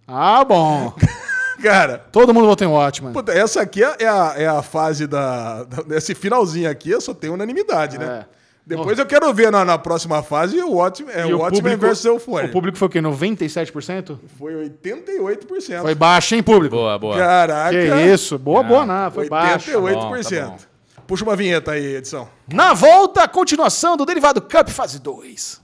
Ah, 0.07 0.45
bom. 0.45 0.95
Cara, 1.61 2.05
Todo 2.11 2.33
mundo 2.33 2.47
votou 2.47 2.67
em 2.67 2.71
Watchmen. 2.71 3.13
puta, 3.13 3.31
essa 3.31 3.61
aqui 3.61 3.83
é 3.83 4.07
a, 4.07 4.33
é 4.37 4.47
a 4.47 4.61
fase 4.61 5.07
da, 5.07 5.63
da- 5.63 5.83
Desse 5.83 6.13
finalzinho 6.13 6.69
aqui, 6.69 6.99
só 7.01 7.13
tem 7.13 7.29
unanimidade, 7.29 7.97
né? 7.97 8.25
É. 8.33 8.37
Depois 8.67 8.99
eu 8.99 9.05
quero 9.05 9.33
ver 9.33 9.49
na, 9.49 9.63
na 9.63 9.77
próxima 9.77 10.21
fase 10.21 10.59
o 10.61 10.73
Watchmen, 10.73 11.15
é, 11.15 11.25
o 11.25 11.37
Watchmen 11.39 11.77
versus 11.77 12.03
Euphoria. 12.03 12.49
O 12.49 12.51
público 12.51 12.77
foi 12.77 12.87
o 12.89 12.91
quê? 12.91 12.99
97%? 12.99 14.19
Foi 14.37 14.53
88%. 14.53 15.81
Foi 15.81 15.95
baixo, 15.95 16.35
hein, 16.35 16.43
público? 16.43 16.75
Boa, 16.75 16.99
boa. 16.99 17.17
Caraca. 17.17 17.71
Que 17.71 18.01
isso? 18.11 18.37
Boa, 18.37 18.61
boa, 18.63 18.85
não. 18.85 19.09
Foi 19.09 19.29
baixo. 19.29 19.71
88%. 19.71 20.41
Tá 20.41 20.49
tá 20.51 20.57
Puxa 21.07 21.23
uma 21.23 21.37
vinheta 21.37 21.71
aí, 21.71 21.95
edição. 21.95 22.27
Na 22.51 22.73
volta, 22.73 23.23
a 23.23 23.27
continuação 23.29 23.95
do 23.95 24.05
Derivado 24.05 24.41
Cup 24.41 24.67
fase 24.67 24.99
2. 24.99 25.61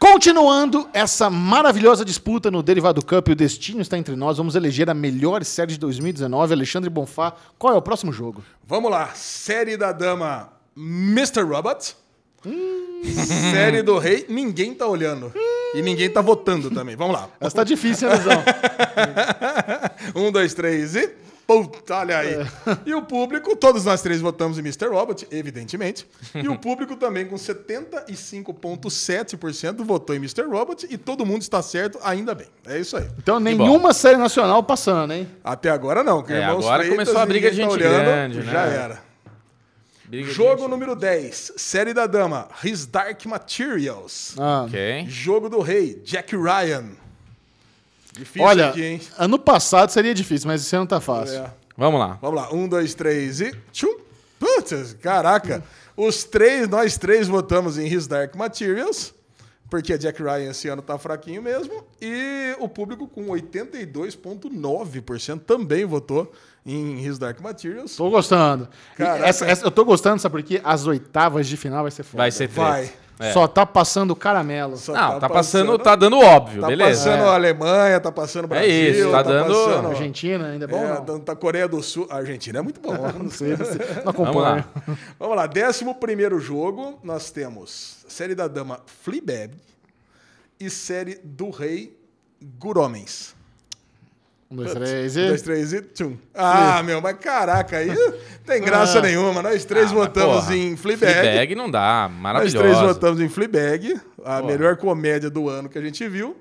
Continuando 0.00 0.88
essa 0.94 1.28
maravilhosa 1.28 2.06
disputa 2.06 2.50
no 2.50 2.62
Derivado 2.62 3.04
Cup, 3.04 3.28
o 3.28 3.34
destino 3.34 3.82
está 3.82 3.98
entre 3.98 4.16
nós. 4.16 4.38
Vamos 4.38 4.54
eleger 4.54 4.88
a 4.88 4.94
melhor 4.94 5.44
série 5.44 5.72
de 5.74 5.78
2019. 5.78 6.54
Alexandre 6.54 6.88
Bonfá, 6.88 7.34
qual 7.58 7.74
é 7.74 7.76
o 7.76 7.82
próximo 7.82 8.10
jogo? 8.10 8.42
Vamos 8.66 8.90
lá. 8.90 9.10
Série 9.14 9.76
da 9.76 9.92
dama 9.92 10.50
Mr. 10.74 11.42
Robot. 11.42 11.94
Série 13.52 13.82
do 13.82 13.98
rei, 13.98 14.24
ninguém 14.26 14.72
tá 14.72 14.86
olhando. 14.86 15.34
E 15.74 15.82
ninguém 15.82 16.08
tá 16.08 16.22
votando 16.22 16.70
também. 16.70 16.96
Vamos 16.96 17.14
lá. 17.14 17.28
Essa 17.38 17.56
tá 17.56 17.64
difícil, 17.64 18.08
Lesão? 18.08 18.42
Um, 20.16 20.32
dois, 20.32 20.54
três 20.54 20.96
e. 20.96 21.14
Puta, 21.50 21.96
olha 21.96 22.18
aí. 22.18 22.36
E 22.86 22.94
o 22.94 23.02
público, 23.02 23.56
todos 23.56 23.84
nós 23.84 24.00
três 24.00 24.20
votamos 24.20 24.56
em 24.56 24.60
Mr. 24.60 24.86
Robot, 24.86 25.26
evidentemente. 25.32 26.06
E 26.32 26.46
o 26.46 26.56
público 26.56 26.94
também, 26.94 27.26
com 27.26 27.34
75,7% 27.34 29.84
votou 29.84 30.14
em 30.14 30.18
Mr. 30.18 30.42
Robot. 30.42 30.86
E 30.88 30.96
todo 30.96 31.26
mundo 31.26 31.42
está 31.42 31.60
certo, 31.60 31.98
ainda 32.04 32.36
bem. 32.36 32.46
É 32.64 32.78
isso 32.78 32.96
aí. 32.96 33.08
Então, 33.18 33.40
nenhuma 33.40 33.92
série 33.92 34.16
nacional 34.16 34.62
passando, 34.62 35.12
hein? 35.12 35.28
Até 35.42 35.70
agora 35.70 36.04
não. 36.04 36.24
É, 36.28 36.44
agora 36.44 36.84
Freitas, 36.84 36.90
começou 36.90 37.18
a 37.18 37.26
briga 37.26 37.48
tá 37.48 37.54
de 37.56 37.60
gente 37.60 37.76
grande, 37.76 38.42
Já 38.42 38.66
né? 38.66 38.76
era. 38.76 39.02
Briga 40.04 40.30
Jogo 40.30 40.60
gente. 40.60 40.70
número 40.70 40.94
10, 40.94 41.54
série 41.56 41.92
da 41.92 42.06
dama, 42.06 42.46
His 42.62 42.86
Dark 42.86 43.26
Materials. 43.26 44.36
Ah. 44.38 44.66
Ok. 44.68 45.04
Jogo 45.08 45.48
do 45.48 45.60
rei, 45.60 46.00
Jack 46.04 46.36
Ryan. 46.36 46.90
Difícil 48.20 48.46
Olha, 48.46 48.68
aqui, 48.68 48.84
hein? 48.84 49.00
ano 49.18 49.38
passado 49.38 49.90
seria 49.90 50.14
difícil, 50.14 50.46
mas 50.46 50.60
esse 50.62 50.76
ano 50.76 50.86
tá 50.86 51.00
fácil. 51.00 51.38
É. 51.38 51.50
Vamos 51.76 51.98
lá. 51.98 52.18
Vamos 52.20 52.36
lá, 52.40 52.52
um, 52.52 52.68
dois, 52.68 52.92
três 52.94 53.40
e... 53.40 53.52
Tchum. 53.72 53.96
Putz, 54.38 54.94
caraca. 55.02 55.62
Os 55.96 56.24
três, 56.24 56.68
nós 56.68 56.96
três 56.98 57.26
votamos 57.28 57.78
em 57.78 57.86
His 57.86 58.06
Dark 58.06 58.34
Materials, 58.34 59.14
porque 59.70 59.96
Jack 59.96 60.22
Ryan 60.22 60.50
esse 60.50 60.68
ano 60.68 60.82
tá 60.82 60.98
fraquinho 60.98 61.40
mesmo, 61.42 61.84
e 62.00 62.54
o 62.58 62.68
público 62.68 63.06
com 63.08 63.26
82,9% 63.28 65.40
também 65.40 65.84
votou 65.84 66.30
em 66.64 67.04
His 67.04 67.18
Dark 67.18 67.40
Materials. 67.40 67.96
Tô 67.96 68.10
gostando. 68.10 68.68
Essa, 68.98 69.46
essa- 69.46 69.64
eu 69.64 69.70
tô 69.70 69.84
gostando, 69.84 70.20
sabe 70.20 70.32
por 70.32 70.42
quê? 70.42 70.60
As 70.64 70.86
oitavas 70.86 71.46
de 71.46 71.56
final 71.56 71.82
vai 71.82 71.90
ser 71.90 72.02
foda. 72.02 72.22
Vai 72.22 72.30
ser 72.30 72.48
treta. 72.48 72.70
Vai. 72.70 72.90
É. 73.20 73.32
Só 73.32 73.46
tá 73.46 73.66
passando 73.66 74.16
caramelo. 74.16 74.76
Só 74.78 74.94
Não, 74.94 75.20
tá 75.20 75.28
passando, 75.28 75.78
tá 75.78 75.94
dando 75.94 76.18
óbvio, 76.18 76.62
Tá 76.62 76.68
beleza. 76.68 77.04
passando 77.10 77.28
a 77.28 77.34
Alemanha, 77.34 78.00
tá 78.00 78.10
passando 78.10 78.42
o 78.44 78.46
É 78.46 78.48
Brasil. 78.48 78.90
isso, 78.92 79.10
tá 79.10 79.22
dando- 79.22 79.46
passando- 79.54 79.88
Argentina 79.88 80.46
ainda 80.48 80.64
é 80.64 80.68
bom? 80.68 80.78
É, 80.82 80.88
não? 80.94 81.04
tá- 81.04 81.18
tá 81.18 81.36
Coreia 81.36 81.68
do 81.68 81.82
Sul. 81.82 82.06
A 82.10 82.16
Argentina 82.16 82.60
é 82.60 82.62
muito 82.62 82.80
bom. 82.80 82.92
Não 83.22 83.30
sei, 83.30 83.56
não, 83.56 83.64
sei. 83.66 83.76
não 83.78 84.12
Vamos 84.12 84.20
acompanho. 84.30 84.40
lá. 84.40 84.64
Vamos 85.18 85.36
lá, 85.36 85.46
décimo 85.46 85.94
primeiro 85.94 86.40
jogo, 86.40 86.98
nós 87.04 87.30
temos 87.30 87.98
série 88.08 88.34
da 88.34 88.48
dama 88.48 88.80
Fleabag 89.02 89.52
e 90.58 90.70
série 90.70 91.20
do 91.22 91.50
rei 91.50 91.96
Guromens. 92.58 93.34
Um, 94.50 94.56
dois, 94.56 94.72
três 94.74 95.16
Um, 95.16 95.26
dois, 95.28 95.40
e... 95.40 95.44
três 95.44 95.72
e 95.72 95.80
tchum. 95.82 96.16
Ah, 96.34 96.82
meu, 96.82 97.00
mas 97.00 97.16
caraca, 97.18 97.76
aí 97.76 97.86
não 97.86 98.12
tem 98.44 98.60
graça 98.60 98.98
Ah. 98.98 99.02
nenhuma. 99.02 99.40
Nós 99.42 99.64
três 99.64 99.92
Ah, 99.92 99.94
votamos 99.94 100.44
porra, 100.44 100.56
em 100.56 100.76
Fleabag. 100.76 101.12
Fleabag 101.12 101.54
não 101.54 101.70
dá, 101.70 102.08
Nós 102.10 102.20
maravilhosa. 102.20 102.58
três 102.58 102.78
votamos 102.80 103.20
em 103.20 103.28
Fleabag, 103.28 103.94
a 104.24 104.40
Porra. 104.40 104.42
melhor 104.42 104.76
comédia 104.76 105.30
do 105.30 105.48
ano 105.48 105.68
que 105.68 105.78
a 105.78 105.82
gente 105.82 106.06
viu. 106.08 106.36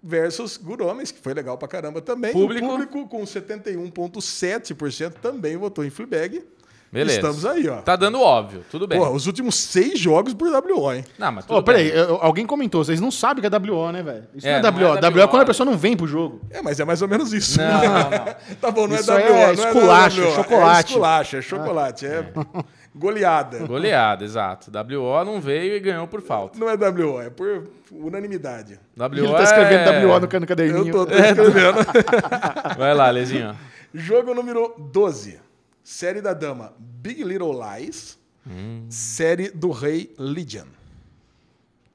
Versus 0.00 0.56
Guromens, 0.56 1.10
que 1.10 1.18
foi 1.18 1.34
legal 1.34 1.58
pra 1.58 1.66
caramba 1.66 2.00
também. 2.00 2.32
Público. 2.32 2.64
O 2.64 2.68
público 2.70 3.08
com 3.08 3.24
71,7% 3.26 5.14
também 5.20 5.56
votou 5.56 5.84
em 5.84 5.90
Fleabag. 5.90 6.44
Beleza. 6.92 7.18
Estamos 7.18 7.44
aí, 7.44 7.68
ó. 7.68 7.76
Tá 7.82 7.96
dando 7.96 8.20
óbvio, 8.20 8.64
tudo 8.70 8.86
bem. 8.86 8.98
Pô, 8.98 9.10
os 9.10 9.26
últimos 9.26 9.54
seis 9.56 9.98
jogos 9.98 10.32
por 10.32 10.48
WO, 10.48 10.92
hein? 10.92 11.04
Não, 11.18 11.32
mas 11.32 11.44
tudo 11.44 11.58
Ô, 11.58 11.62
peraí, 11.62 11.90
bem. 11.90 11.98
eu- 11.98 12.18
alguém 12.22 12.46
comentou, 12.46 12.82
vocês 12.84 13.00
não 13.00 13.10
sabem 13.10 13.40
que 13.42 13.46
é 13.46 13.58
WO, 13.58 13.90
né, 13.92 14.02
velho? 14.02 14.24
Isso 14.34 14.46
É, 14.46 14.52
não 14.62 14.68
é 14.68 14.72
não 14.72 14.78
WO. 14.78 14.96
é 14.96 15.00
WO 15.10 15.20
é 15.20 15.26
quando 15.26 15.42
a 15.42 15.46
pessoa 15.46 15.64
não 15.68 15.76
vem 15.76 15.96
pro 15.96 16.06
jogo. 16.06 16.40
É, 16.50 16.62
mas 16.62 16.78
é 16.80 16.84
mais 16.84 17.02
ou 17.02 17.08
menos 17.08 17.32
isso. 17.32 17.58
Não, 17.60 17.66
não. 17.72 18.10
tá 18.60 18.70
bom, 18.70 18.86
não 18.86 18.96
Isso 18.96 19.10
é 19.12 19.14
WO. 19.16 19.34
é 19.36 19.46
não 19.46 19.52
esculacho, 19.52 20.20
WO, 20.22 20.34
chocolate. 20.34 20.86
É 20.86 20.90
esculacho, 20.92 21.36
é 21.36 21.42
chocolate, 21.42 22.06
é 22.06 22.24
goleada. 22.94 23.58
Goleada, 23.66 24.24
exato. 24.24 24.70
WO 24.70 25.24
não 25.24 25.40
veio 25.40 25.74
e 25.76 25.80
ganhou 25.80 26.06
por 26.06 26.22
falta. 26.22 26.58
Não 26.58 26.68
é 26.70 26.76
WO, 26.76 27.20
é 27.20 27.28
por 27.30 27.64
unanimidade. 27.90 28.78
WO 28.96 29.04
Ele 29.12 29.32
tá 29.32 29.42
escrevendo 29.42 29.90
é... 29.90 30.06
WO 30.06 30.20
no 30.20 30.28
cano 30.28 30.46
caderninho. 30.46 30.86
Eu 30.88 30.92
tô, 30.92 31.06
tô 31.06 31.12
escrevendo. 31.12 31.78
Vai 32.78 32.94
lá, 32.94 33.10
Lezinho. 33.10 33.54
Jogo 33.92 34.32
número 34.34 34.74
12. 34.92 35.44
Série 35.88 36.20
da 36.20 36.34
dama 36.34 36.72
Big 36.80 37.22
Little 37.22 37.52
Lies. 37.52 38.18
Hum. 38.44 38.86
Série 38.90 39.50
do 39.50 39.70
rei 39.70 40.12
Legion. 40.18 40.66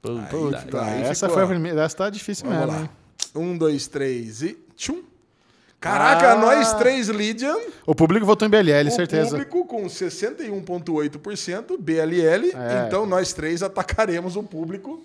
Puta, 0.00 0.62
tá. 0.70 0.84
Aí 0.86 1.02
essa 1.02 1.26
ficou, 1.26 1.34
foi 1.34 1.42
a 1.44 1.46
primeira. 1.46 1.82
Essa 1.82 1.96
tá 1.98 2.08
difícil 2.08 2.46
Vamos 2.48 2.60
mesmo, 2.64 2.72
lá. 2.74 2.82
hein? 2.84 2.90
Um, 3.34 3.56
dois, 3.58 3.86
três 3.86 4.40
e... 4.40 4.58
Tchum. 4.76 5.02
Caraca, 5.78 6.32
Ah. 6.32 6.36
nós 6.36 6.72
três 6.72 7.08
Legion. 7.08 7.58
O 7.86 7.94
público 7.94 8.24
votou 8.24 8.48
em 8.48 8.50
BLL, 8.50 8.88
O 8.88 8.90
certeza. 8.90 9.28
público 9.30 9.66
com 9.66 9.84
61,8% 9.86 11.76
BLL. 11.78 12.50
É. 12.54 12.86
Então 12.86 13.04
nós 13.04 13.34
três 13.34 13.62
atacaremos 13.62 14.36
o 14.36 14.42
público. 14.42 15.04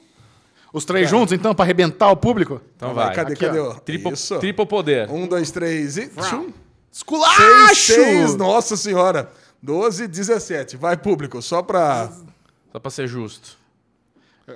Os 0.71 0.86
três 0.86 1.10
juntos, 1.10 1.34
então, 1.34 1.54
pra 1.54 1.65
arrebentar 1.65 2.10
o 2.10 2.15
público? 2.15 2.62
Então 2.78 2.93
vai. 2.93 3.13
Cadê, 3.13 3.34
Aqui, 3.34 3.45
cadê? 3.45 3.60
ó. 3.60 3.73
Triplo, 3.73 4.13
Isso. 4.13 4.39
poder. 4.65 5.10
Um, 5.10 5.28
dois, 5.28 5.52
três 5.52 5.97
e. 5.97 6.08
Tchum. 6.08 6.52
Esculacho! 6.91 7.38
Seis, 7.73 7.78
seis, 7.78 8.36
nossa 8.36 8.76
senhora. 8.78 9.30
12, 9.62 10.08
17. 10.08 10.78
Vai, 10.78 10.95
público, 10.97 11.41
só 11.41 11.62
pra. 11.62 12.12
Só 12.71 12.80
pra 12.80 12.91
ser 12.91 13.08
justo. 13.08 13.58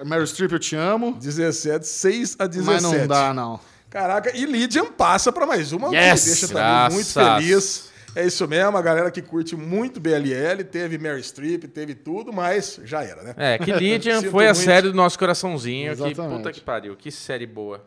Meryl 0.05 0.25
Streep, 0.25 0.51
eu 0.53 0.59
te 0.59 0.75
amo. 0.75 1.13
17, 1.19 1.85
6 1.85 2.35
a 2.39 2.47
17. 2.47 2.65
Mas 2.65 2.83
não 2.99 3.07
dá, 3.07 3.33
não. 3.33 3.59
Caraca, 3.89 4.35
e 4.35 4.45
Lydian 4.45 4.85
passa 4.85 5.33
pra 5.33 5.45
mais 5.45 5.73
uma, 5.73 5.89
Yes! 5.93 6.23
deixa 6.23 6.47
também 6.47 6.93
muito 6.93 7.11
feliz. 7.11 7.91
É 8.15 8.25
isso 8.25 8.45
mesmo, 8.47 8.77
a 8.77 8.81
galera 8.81 9.09
que 9.11 9.21
curte 9.21 9.55
muito 9.55 9.99
BLL, 9.99 10.63
teve 10.69 10.97
Mary 10.97 11.21
Streep, 11.21 11.63
teve 11.65 11.95
tudo, 11.95 12.31
mas 12.31 12.79
já 12.83 13.03
era, 13.03 13.21
né? 13.23 13.33
É, 13.37 13.57
que 13.57 13.71
Lydian 13.73 14.21
foi 14.23 14.47
a 14.47 14.53
muito. 14.53 14.63
série 14.65 14.87
do 14.89 14.93
nosso 14.93 15.17
coraçãozinho. 15.19 15.95
Que 15.95 16.03
Exatamente. 16.03 16.37
puta 16.37 16.51
que 16.53 16.61
pariu. 16.61 16.95
Que 16.95 17.11
série 17.11 17.45
boa. 17.47 17.85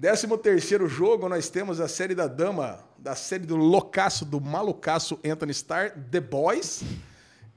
13 0.00 0.26
terceiro 0.38 0.88
jogo, 0.88 1.28
nós 1.28 1.48
temos 1.50 1.80
a 1.80 1.88
série 1.88 2.14
da 2.14 2.26
dama, 2.26 2.78
da 3.02 3.16
série 3.16 3.44
do 3.44 3.56
loucaço, 3.56 4.24
do 4.24 4.40
malucaço 4.40 5.18
Anthony 5.24 5.50
Starr, 5.50 5.90
The 6.10 6.20
Boys. 6.20 6.84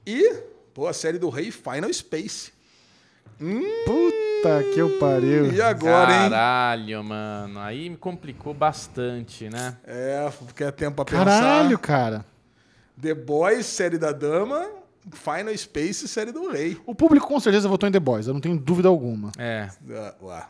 E, 0.04 0.42
pô, 0.74 0.88
a 0.88 0.92
série 0.92 1.18
do 1.18 1.28
rei 1.28 1.52
Final 1.52 1.92
Space. 1.92 2.52
Puta 3.38 4.64
que 4.74 4.80
eu 4.80 4.98
pariu. 4.98 5.52
E 5.52 5.62
agora, 5.62 6.24
hein? 6.24 6.30
Caralho, 6.30 7.04
mano. 7.04 7.60
Aí 7.60 7.88
me 7.88 7.96
complicou 7.96 8.52
bastante, 8.52 9.48
né? 9.48 9.76
É, 9.84 10.28
porque 10.46 10.64
é 10.64 10.72
tempo 10.72 10.96
pra 10.96 11.04
pensar. 11.04 11.24
Caralho, 11.24 11.78
cara. 11.78 12.26
The 13.00 13.14
Boys, 13.14 13.66
série 13.66 13.98
da 13.98 14.10
dama, 14.10 14.68
Final 15.12 15.56
Space, 15.56 16.08
série 16.08 16.32
do 16.32 16.50
rei. 16.50 16.80
O 16.84 16.94
público 16.94 17.28
com 17.28 17.38
certeza 17.38 17.68
votou 17.68 17.88
em 17.88 17.92
The 17.92 18.00
Boys, 18.00 18.26
eu 18.26 18.34
não 18.34 18.40
tenho 18.40 18.58
dúvida 18.58 18.88
alguma. 18.88 19.30
É. 19.38 19.68
Ah, 19.90 20.14
ué. 20.22 20.46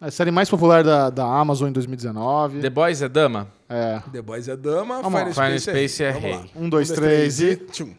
A 0.00 0.10
série 0.10 0.30
mais 0.30 0.48
popular 0.50 0.84
da, 0.84 1.08
da 1.08 1.24
Amazon 1.24 1.68
em 1.68 1.72
2019. 1.72 2.60
The 2.60 2.68
Boys 2.70 3.00
é 3.00 3.08
dama? 3.08 3.48
É. 3.68 4.00
The 4.12 4.20
Boys 4.22 4.46
é 4.46 4.56
dama, 4.56 5.00
Vamos 5.02 5.18
Final. 5.18 5.32
Final 5.34 5.58
Space, 5.58 5.88
Space 5.88 6.04
é 6.04 6.10
rei. 6.10 6.34
lá. 6.34 6.44
Um, 6.54 6.68
dois, 6.68 6.90
três 6.90 7.40
e- 7.40 7.56
tchum. 7.56 7.94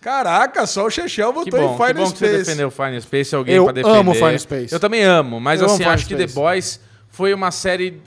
Caraca, 0.00 0.64
só 0.66 0.86
o 0.86 0.90
Chechel 0.90 1.30
votou 1.32 1.60
bom, 1.60 1.74
em 1.74 1.76
Final 1.76 1.86
que 1.88 1.94
bom 1.94 2.10
que 2.12 2.18
você 2.18 2.26
Space. 2.28 2.38
defendeu 2.44 2.68
o 2.68 2.70
Final 2.70 3.00
Space, 3.02 3.34
alguém 3.36 3.54
Eu 3.56 3.64
pra 3.64 3.72
defender. 3.74 3.98
amo 3.98 4.14
Final 4.14 4.38
Space. 4.38 4.72
Eu 4.72 4.80
também 4.80 5.02
amo, 5.02 5.38
mas 5.38 5.60
Eu 5.60 5.66
amo 5.66 5.74
assim, 5.74 5.82
Final 5.82 5.94
acho 5.94 6.06
que 6.06 6.14
The 6.16 6.22
Space. 6.22 6.34
Boys 6.34 6.80
foi 7.10 7.34
uma 7.34 7.50
série 7.50 8.00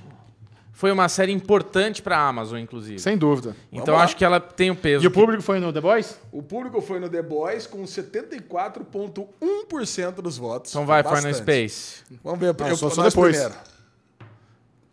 foi 0.76 0.92
uma 0.92 1.08
série 1.08 1.32
importante 1.32 2.02
pra 2.02 2.18
Amazon, 2.20 2.58
inclusive. 2.60 2.98
Sem 3.00 3.16
dúvida. 3.18 3.56
Então 3.72 3.96
acho 3.98 4.18
que 4.18 4.26
ela 4.26 4.40
tem 4.40 4.70
o 4.72 4.76
peso. 4.76 5.06
E 5.06 5.08
o 5.08 5.12
que- 5.12 5.16
público 5.20 5.42
foi 5.44 5.60
no 5.60 5.72
The 5.72 5.80
Boys? 5.80 6.20
O 6.32 6.42
público 6.44 6.82
foi 6.82 7.00
no 7.00 7.08
The 7.08 7.22
Boys 7.22 7.66
com 7.68 7.84
74,1% 7.86 10.22
dos 10.22 10.38
votos. 10.38 10.72
Então 10.72 10.86
vai, 10.86 11.02
Bastante. 11.04 11.22
Final 11.22 11.34
Space. 11.42 12.04
Vamos 12.24 12.40
ver. 12.40 12.56
Não, 12.60 12.68
eu, 12.68 12.76
só- 12.76 12.90
só 12.90 13.04
depois. 13.08 13.38
primeiro. 13.38 13.56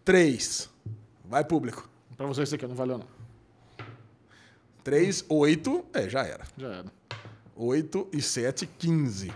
3. 0.05 0.69
Vai, 1.25 1.45
público. 1.45 1.89
Pra 2.17 2.27
você 2.27 2.43
isso 2.43 2.55
aqui, 2.55 2.67
não 2.67 2.75
valeu 2.75 2.99
não. 2.99 3.07
3, 4.85 5.25
8. 5.29 5.85
É, 5.93 6.09
já 6.09 6.23
era. 6.25 6.45
Já 6.57 6.69
era. 6.69 6.87
8 7.57 8.09
e 8.13 8.23
7, 8.23 8.67
15. 8.79 9.33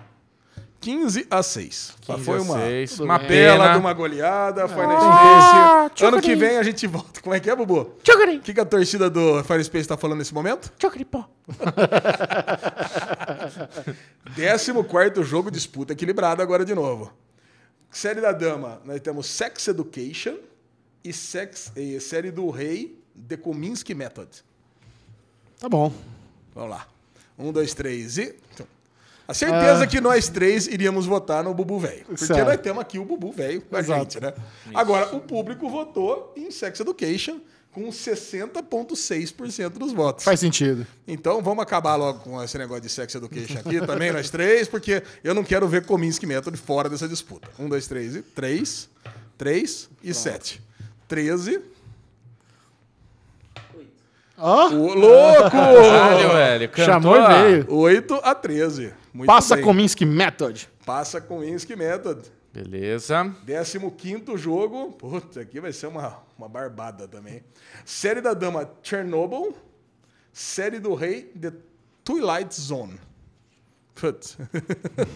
15 0.85 1.27
a 1.31 1.43
6. 1.43 1.95
15 2.03 2.25
foi 2.25 2.39
a 2.39 2.43
uma, 2.43 2.59
6, 2.59 2.91
tudo 2.91 3.05
uma 3.05 3.19
bela 3.19 3.65
pena. 3.65 3.73
de 3.73 3.79
uma 3.79 3.93
goleada. 3.95 4.69
Final 4.69 4.99
Ah, 5.01 5.87
Space. 5.89 6.05
Ano 6.05 6.21
que 6.21 6.37
vem 6.37 6.59
a 6.59 6.63
gente 6.63 6.87
volta. 6.87 7.23
Como 7.23 7.35
é 7.35 7.41
que 7.41 7.49
é, 7.49 7.57
Bubu? 7.57 7.81
O 7.81 8.41
que, 8.43 8.53
que 8.53 8.61
a 8.61 8.67
torcida 8.67 9.09
do 9.09 9.43
Fire 9.45 9.65
Space 9.65 9.89
tá 9.89 9.97
falando 9.97 10.19
nesse 10.19 10.35
momento? 10.35 10.71
14 10.79 11.07
jogo, 15.25 15.51
disputa 15.51 15.95
equilibrada 15.95 16.43
agora 16.43 16.67
de 16.67 16.75
novo. 16.75 17.11
Série 17.91 18.21
da 18.21 18.33
Dama, 18.33 18.83
nós 18.85 19.01
temos 19.01 19.27
Sex 19.27 19.69
Education 19.69 20.37
e, 21.03 21.15
sex, 21.15 21.73
e 21.77 21.99
série 21.99 22.31
do 22.31 22.51
Rei, 22.51 23.03
The 23.27 23.39
Kominsky 23.39 23.95
Method. 23.95 24.29
Tá 25.59 25.67
bom. 25.67 25.91
Vamos 26.55 26.71
lá. 26.71 26.87
Um, 27.39 27.53
dois, 27.53 27.73
três 27.73 28.19
e. 28.19 28.37
A 29.27 29.33
certeza 29.33 29.87
que 29.87 30.01
nós 30.01 30.29
três 30.29 30.67
iríamos 30.67 31.07
votar 31.07 31.43
no 31.43 31.55
Bubu 31.55 31.79
Velho. 31.79 32.05
Porque 32.05 32.27
Certo. 32.27 32.45
nós 32.47 32.61
temos 32.61 32.81
aqui 32.83 32.99
o 32.99 33.05
Bubu 33.05 33.33
Velho 33.33 33.63
com 33.63 33.77
a 33.77 33.81
Exato. 33.81 34.01
gente, 34.01 34.21
né? 34.21 34.35
Agora, 34.75 35.15
o 35.17 35.21
público 35.21 35.69
votou 35.69 36.33
em 36.37 36.51
Sex 36.51 36.81
Education 36.81 37.41
com 37.73 37.91
60,6% 37.91 39.71
dos 39.79 39.93
votos. 39.93 40.25
Faz 40.25 40.39
sentido. 40.41 40.87
Então 41.09 41.43
vamos 41.43 41.63
acabar 41.63 41.97
logo 41.97 42.21
com 42.21 42.43
esse 42.43 42.57
negócio 42.59 42.83
de 42.83 42.89
Sex 42.89 43.15
Education 43.15 43.59
aqui 43.59 43.85
também, 43.85 44.13
nós 44.13 44.31
três, 44.31 44.69
porque 44.69 45.03
eu 45.25 45.35
não 45.35 45.43
quero 45.43 45.67
ver 45.67 45.85
Kominsky 45.85 46.27
Method 46.27 46.57
fora 46.57 46.89
dessa 46.89 47.09
disputa. 47.09 47.49
Um, 47.59 47.69
dois, 47.69 47.87
três 47.87 48.15
e. 48.17 48.23
Três, 48.23 48.89
três 49.37 49.89
e 50.03 50.15
sete. 50.15 50.63
Treze. 51.09 51.61
Ó, 54.37 54.69
Ô, 54.69 54.95
louco! 54.95 55.51
Caralho, 55.51 56.29
velho. 56.33 56.69
Cantou 56.69 56.85
chamou 56.85 57.17
e 57.17 57.21
a- 57.21 57.43
veio. 57.45 57.67
8 57.73 58.15
a 58.23 58.35
13. 58.35 58.93
Muito 59.13 59.27
Passa 59.29 59.55
bem. 59.57 59.65
Kominsky 59.65 60.05
Method. 60.05 60.69
Passa 60.85 61.21
Kominsky 61.21 61.77
Method. 61.77 62.23
Beleza. 62.53 63.33
15 63.91 64.37
jogo. 64.37 64.93
Puta, 64.93 65.41
aqui 65.41 65.61
vai 65.61 65.73
ser 65.73 65.87
uma, 65.87 66.19
uma 66.39 66.49
barbada 66.49 67.07
também. 67.07 67.43
Série 67.85 68.21
da 68.21 68.35
Dama 68.35 68.69
Chernobyl. 68.83 69.55
Série 70.33 70.79
do 70.81 70.95
Rei 70.95 71.23
The 71.41 71.53
Twilight 72.03 72.55
Zone. 72.61 72.99
Putz. 73.95 74.37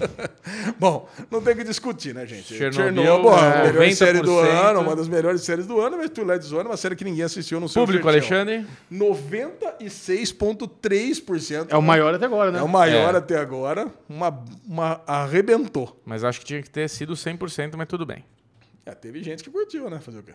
Bom, 0.79 1.09
não 1.31 1.41
tem 1.43 1.57
que 1.57 1.65
discutir, 1.65 2.15
né, 2.15 2.25
gente? 2.27 2.55
Chernobyl, 2.55 3.29
a 3.31 3.65
é, 3.67 3.73
melhor 3.73 3.91
série 3.93 4.21
do 4.21 4.31
90%. 4.31 4.71
ano, 4.71 4.81
uma 4.83 4.95
das 4.95 5.09
melhores 5.09 5.41
séries 5.43 5.67
do 5.67 5.81
ano, 5.81 5.97
mas 5.97 6.11
Twilight 6.11 6.45
Zone 6.45 6.65
é 6.65 6.69
uma 6.71 6.77
série 6.77 6.95
que 6.95 7.03
ninguém 7.05 7.25
assistiu 7.25 7.59
no 7.59 7.69
seu 7.69 7.83
Público. 7.85 8.07
Alexandre. 8.09 8.65
96,3%. 8.93 11.67
É 11.71 11.77
o 11.77 11.83
maior 11.83 12.15
até 12.15 12.27
agora, 12.27 12.53
né? 12.53 12.61
É 12.61 12.63
o 12.63 12.69
maior 12.69 13.15
É. 13.15 13.19
até 13.19 13.37
agora. 13.39 13.89
Uma, 14.09 14.45
uma 14.67 15.01
arrebentou. 15.07 16.01
Mas 16.05 16.23
acho 16.25 16.41
que 16.41 16.47
tinha 16.47 16.63
que 16.63 16.71
ter 16.71 16.89
sido 16.89 17.15
100%, 17.15 17.75
mas 17.77 17.89
tudo 17.89 18.07
bem. 18.07 18.25
É, 18.87 18.93
teve 18.95 19.23
gente 19.23 19.43
que 19.43 19.51
curtiu, 19.51 19.91
né? 19.91 19.99
Fazer 20.01 20.19
o 20.19 20.23
quê? 20.23 20.33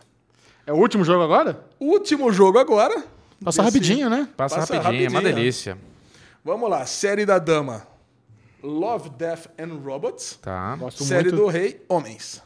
É 0.66 0.72
o 0.72 0.76
último 0.76 1.04
jogo 1.04 1.22
agora? 1.22 1.64
Último 1.80 2.30
jogo 2.32 2.58
agora. 2.58 3.02
Passa 3.42 3.62
Desse- 3.62 3.74
rapidinho, 3.74 4.08
né? 4.10 4.28
Passa, 4.36 4.56
Passa 4.56 4.74
rapidinho, 4.74 5.06
é 5.06 5.08
uma 5.08 5.18
rapidinho, 5.18 5.34
delícia. 5.36 5.78
Vamos 6.44 6.68
lá. 6.70 6.84
Série 6.86 7.24
da 7.26 7.38
Dama. 7.38 7.86
Love, 8.64 9.10
Death 9.10 9.46
and 9.58 9.78
Robots. 9.84 10.38
Tá. 10.40 10.74
Gosto 10.76 11.04
Série 11.04 11.24
muito. 11.30 11.36
do 11.36 11.46
Rei, 11.48 11.84
Homens. 11.88 12.42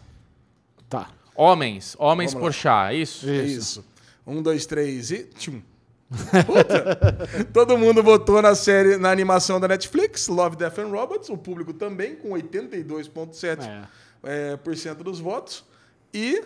Tá. 0.88 1.10
Homens, 1.34 1.94
homens 1.98 2.32
Vamos 2.32 2.48
por 2.48 2.52
chá, 2.52 2.92
é 2.92 2.96
isso? 2.96 3.30
Isso. 3.30 3.58
isso. 3.58 3.84
Um, 4.26 4.42
dois, 4.42 4.66
três 4.66 5.10
e... 5.12 5.24
Tchum. 5.24 5.62
Puta. 6.46 7.44
Todo 7.52 7.78
mundo 7.78 8.02
votou 8.02 8.42
na 8.42 8.54
série, 8.54 8.96
na 8.96 9.10
animação 9.10 9.60
da 9.60 9.68
Netflix, 9.68 10.26
Love, 10.26 10.56
Death 10.56 10.78
and 10.78 10.88
Robots. 10.88 11.28
O 11.28 11.36
público 11.38 11.72
também, 11.72 12.16
com 12.16 12.30
82,7% 12.30 13.58
É. 13.62 14.52
é, 14.52 14.56
por 14.56 14.76
cento 14.76 15.04
dos 15.04 15.20
votos. 15.20 15.64
E 16.12 16.42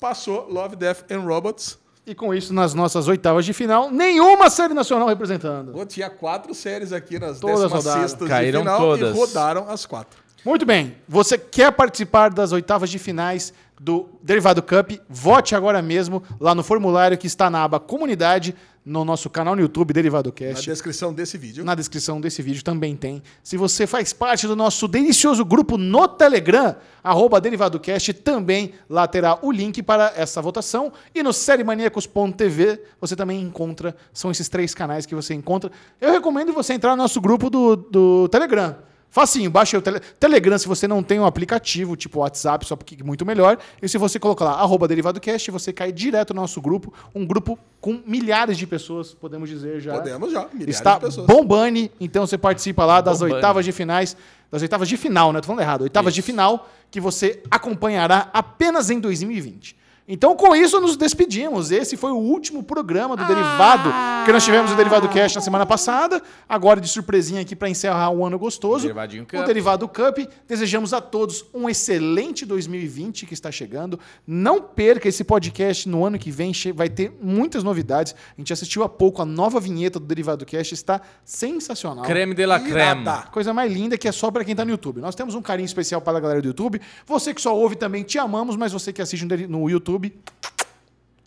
passou 0.00 0.48
Love, 0.48 0.76
Death 0.76 1.10
and 1.10 1.20
Robots. 1.20 1.78
E 2.04 2.14
com 2.16 2.34
isso, 2.34 2.52
nas 2.52 2.74
nossas 2.74 3.06
oitavas 3.06 3.44
de 3.44 3.52
final, 3.52 3.88
nenhuma 3.90 4.50
série 4.50 4.74
nacional 4.74 5.06
representando. 5.06 5.70
Pô, 5.72 5.86
tinha 5.86 6.10
quatro 6.10 6.52
séries 6.52 6.92
aqui 6.92 7.16
nas 7.18 7.38
Todas 7.38 7.70
16 7.72 8.14
de 8.14 8.26
Caíram 8.26 8.60
final 8.62 8.78
todas. 8.78 9.14
e 9.14 9.18
rodaram 9.18 9.68
as 9.68 9.86
quatro. 9.86 10.20
Muito 10.44 10.66
bem. 10.66 10.96
Você 11.08 11.38
quer 11.38 11.70
participar 11.70 12.30
das 12.30 12.50
oitavas 12.50 12.90
de 12.90 12.98
finais 12.98 13.54
do 13.80 14.08
Derivado 14.20 14.60
Cup? 14.60 14.90
Vote 15.08 15.54
agora 15.54 15.80
mesmo 15.80 16.24
lá 16.40 16.52
no 16.56 16.64
formulário 16.64 17.16
que 17.16 17.28
está 17.28 17.48
na 17.48 17.62
aba 17.62 17.78
Comunidade, 17.78 18.56
no 18.84 19.04
nosso 19.04 19.30
canal 19.30 19.54
no 19.54 19.62
YouTube, 19.62 19.92
Derivado 19.92 20.30
Na 20.30 20.34
Cast. 20.34 20.68
descrição 20.68 21.12
desse 21.12 21.38
vídeo. 21.38 21.64
Na 21.64 21.74
descrição 21.74 22.20
desse 22.20 22.42
vídeo 22.42 22.64
também 22.64 22.96
tem. 22.96 23.22
Se 23.42 23.56
você 23.56 23.86
faz 23.86 24.12
parte 24.12 24.46
do 24.46 24.56
nosso 24.56 24.88
delicioso 24.88 25.44
grupo 25.44 25.78
no 25.78 26.08
Telegram, 26.08 26.74
arroba 27.02 27.40
DerivadoCast, 27.40 28.12
também 28.14 28.72
lá 28.88 29.06
terá 29.06 29.38
o 29.40 29.52
link 29.52 29.82
para 29.82 30.12
essa 30.16 30.42
votação. 30.42 30.92
E 31.14 31.22
no 31.22 31.32
sériemaníacos.tv 31.32 32.80
você 33.00 33.14
também 33.14 33.40
encontra, 33.40 33.96
são 34.12 34.30
esses 34.30 34.48
três 34.48 34.74
canais 34.74 35.06
que 35.06 35.14
você 35.14 35.32
encontra. 35.34 35.70
Eu 36.00 36.10
recomendo 36.10 36.52
você 36.52 36.72
entrar 36.72 36.90
no 36.90 37.02
nosso 37.02 37.20
grupo 37.20 37.48
do, 37.48 37.76
do 37.76 38.28
Telegram. 38.28 38.76
Facinho, 39.12 39.50
baixa 39.50 39.76
o 39.76 39.82
tele 39.82 40.00
Telegram 40.18 40.56
se 40.56 40.66
você 40.66 40.88
não 40.88 41.02
tem 41.02 41.20
um 41.20 41.26
aplicativo, 41.26 41.94
tipo 41.94 42.20
WhatsApp, 42.20 42.66
só 42.66 42.74
porque 42.74 42.96
é 42.98 43.04
muito 43.04 43.26
melhor. 43.26 43.58
E 43.82 43.86
se 43.86 43.98
você 43.98 44.18
colocar 44.18 44.46
lá, 44.46 44.52
arroba 44.52 44.88
DerivadoCast, 44.88 45.50
você 45.50 45.70
cai 45.70 45.92
direto 45.92 46.32
no 46.32 46.40
nosso 46.40 46.62
grupo. 46.62 46.90
Um 47.14 47.26
grupo 47.26 47.58
com 47.78 48.00
milhares 48.06 48.56
de 48.56 48.66
pessoas, 48.66 49.12
podemos 49.12 49.50
dizer 49.50 49.80
já. 49.80 49.92
Podemos 49.98 50.32
já, 50.32 50.48
milhares 50.50 50.74
Está 50.74 50.94
de 50.94 51.00
pessoas. 51.04 51.26
bombani, 51.26 51.92
então 52.00 52.26
você 52.26 52.38
participa 52.38 52.86
lá 52.86 53.02
das 53.02 53.18
Bombani. 53.18 53.34
oitavas 53.34 53.66
de 53.66 53.72
finais, 53.72 54.16
das 54.50 54.62
oitavas 54.62 54.88
de 54.88 54.96
final, 54.96 55.30
né? 55.30 55.42
Tô 55.42 55.46
falando 55.48 55.60
errado. 55.60 55.82
Oitavas 55.82 56.14
de 56.14 56.22
final 56.22 56.66
que 56.90 56.98
você 56.98 57.42
acompanhará 57.50 58.30
apenas 58.32 58.88
em 58.88 58.98
2020. 58.98 59.76
Então, 60.08 60.34
com 60.34 60.56
isso, 60.56 60.80
nos 60.80 60.96
despedimos. 60.96 61.70
Esse 61.70 61.98
foi 61.98 62.12
o 62.12 62.16
último 62.16 62.62
programa 62.62 63.14
do 63.16 63.26
Derivado 63.26 63.90
Porque 64.22 64.30
nós 64.30 64.44
tivemos 64.44 64.70
o 64.70 64.76
Derivado 64.76 65.08
Cash 65.08 65.34
na 65.34 65.40
semana 65.40 65.66
passada, 65.66 66.22
agora 66.48 66.80
de 66.80 66.86
surpresinha 66.86 67.40
aqui 67.40 67.56
para 67.56 67.68
encerrar 67.68 68.08
o 68.10 68.24
ano 68.24 68.38
gostoso. 68.38 68.82
Derivadinho 68.82 69.24
O 69.24 69.26
Cup. 69.26 69.44
Derivado 69.44 69.88
Cup. 69.88 70.18
Desejamos 70.46 70.94
a 70.94 71.00
todos 71.00 71.44
um 71.52 71.68
excelente 71.68 72.46
2020 72.46 73.26
que 73.26 73.34
está 73.34 73.50
chegando. 73.50 73.98
Não 74.24 74.62
perca 74.62 75.08
esse 75.08 75.24
podcast 75.24 75.88
no 75.88 76.06
ano 76.06 76.20
que 76.20 76.30
vem, 76.30 76.52
vai 76.72 76.88
ter 76.88 77.12
muitas 77.20 77.64
novidades. 77.64 78.14
A 78.38 78.40
gente 78.40 78.52
assistiu 78.52 78.84
há 78.84 78.88
pouco 78.88 79.20
a 79.20 79.24
nova 79.24 79.58
vinheta 79.58 79.98
do 79.98 80.06
Derivado 80.06 80.46
Cash, 80.46 80.70
está 80.70 81.00
sensacional. 81.24 82.04
Creme 82.04 82.32
de 82.32 82.46
la 82.46 82.60
creme. 82.60 83.04
Coisa 83.32 83.52
mais 83.52 83.72
linda 83.72 83.98
que 83.98 84.06
é 84.06 84.12
só 84.12 84.30
para 84.30 84.44
quem 84.44 84.54
tá 84.54 84.64
no 84.64 84.70
YouTube. 84.70 85.00
Nós 85.00 85.16
temos 85.16 85.34
um 85.34 85.42
carinho 85.42 85.66
especial 85.66 86.00
para 86.00 86.18
a 86.18 86.20
galera 86.20 86.40
do 86.40 86.46
YouTube. 86.46 86.80
Você 87.06 87.34
que 87.34 87.42
só 87.42 87.56
ouve 87.56 87.74
também, 87.74 88.04
te 88.04 88.20
amamos, 88.20 88.54
mas 88.54 88.72
você 88.72 88.92
que 88.92 89.02
assiste 89.02 89.24
no 89.48 89.68
YouTube, 89.68 90.16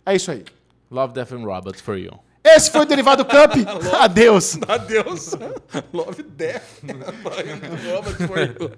é 0.06 0.16
isso 0.16 0.30
aí. 0.30 0.46
Love, 0.90 1.12
Death 1.12 1.32
and 1.32 1.44
Robots 1.44 1.82
for 1.82 1.98
you. 1.98 2.25
Esse 2.48 2.70
foi 2.70 2.82
o 2.82 2.84
Derivado 2.84 3.24
Cup. 3.24 3.54
Adeus. 4.00 4.56
Adeus. 4.68 5.32
Love 5.92 6.22
Death. 6.22 6.62
Love 7.84 8.14
for 8.26 8.38
you. 8.38 8.70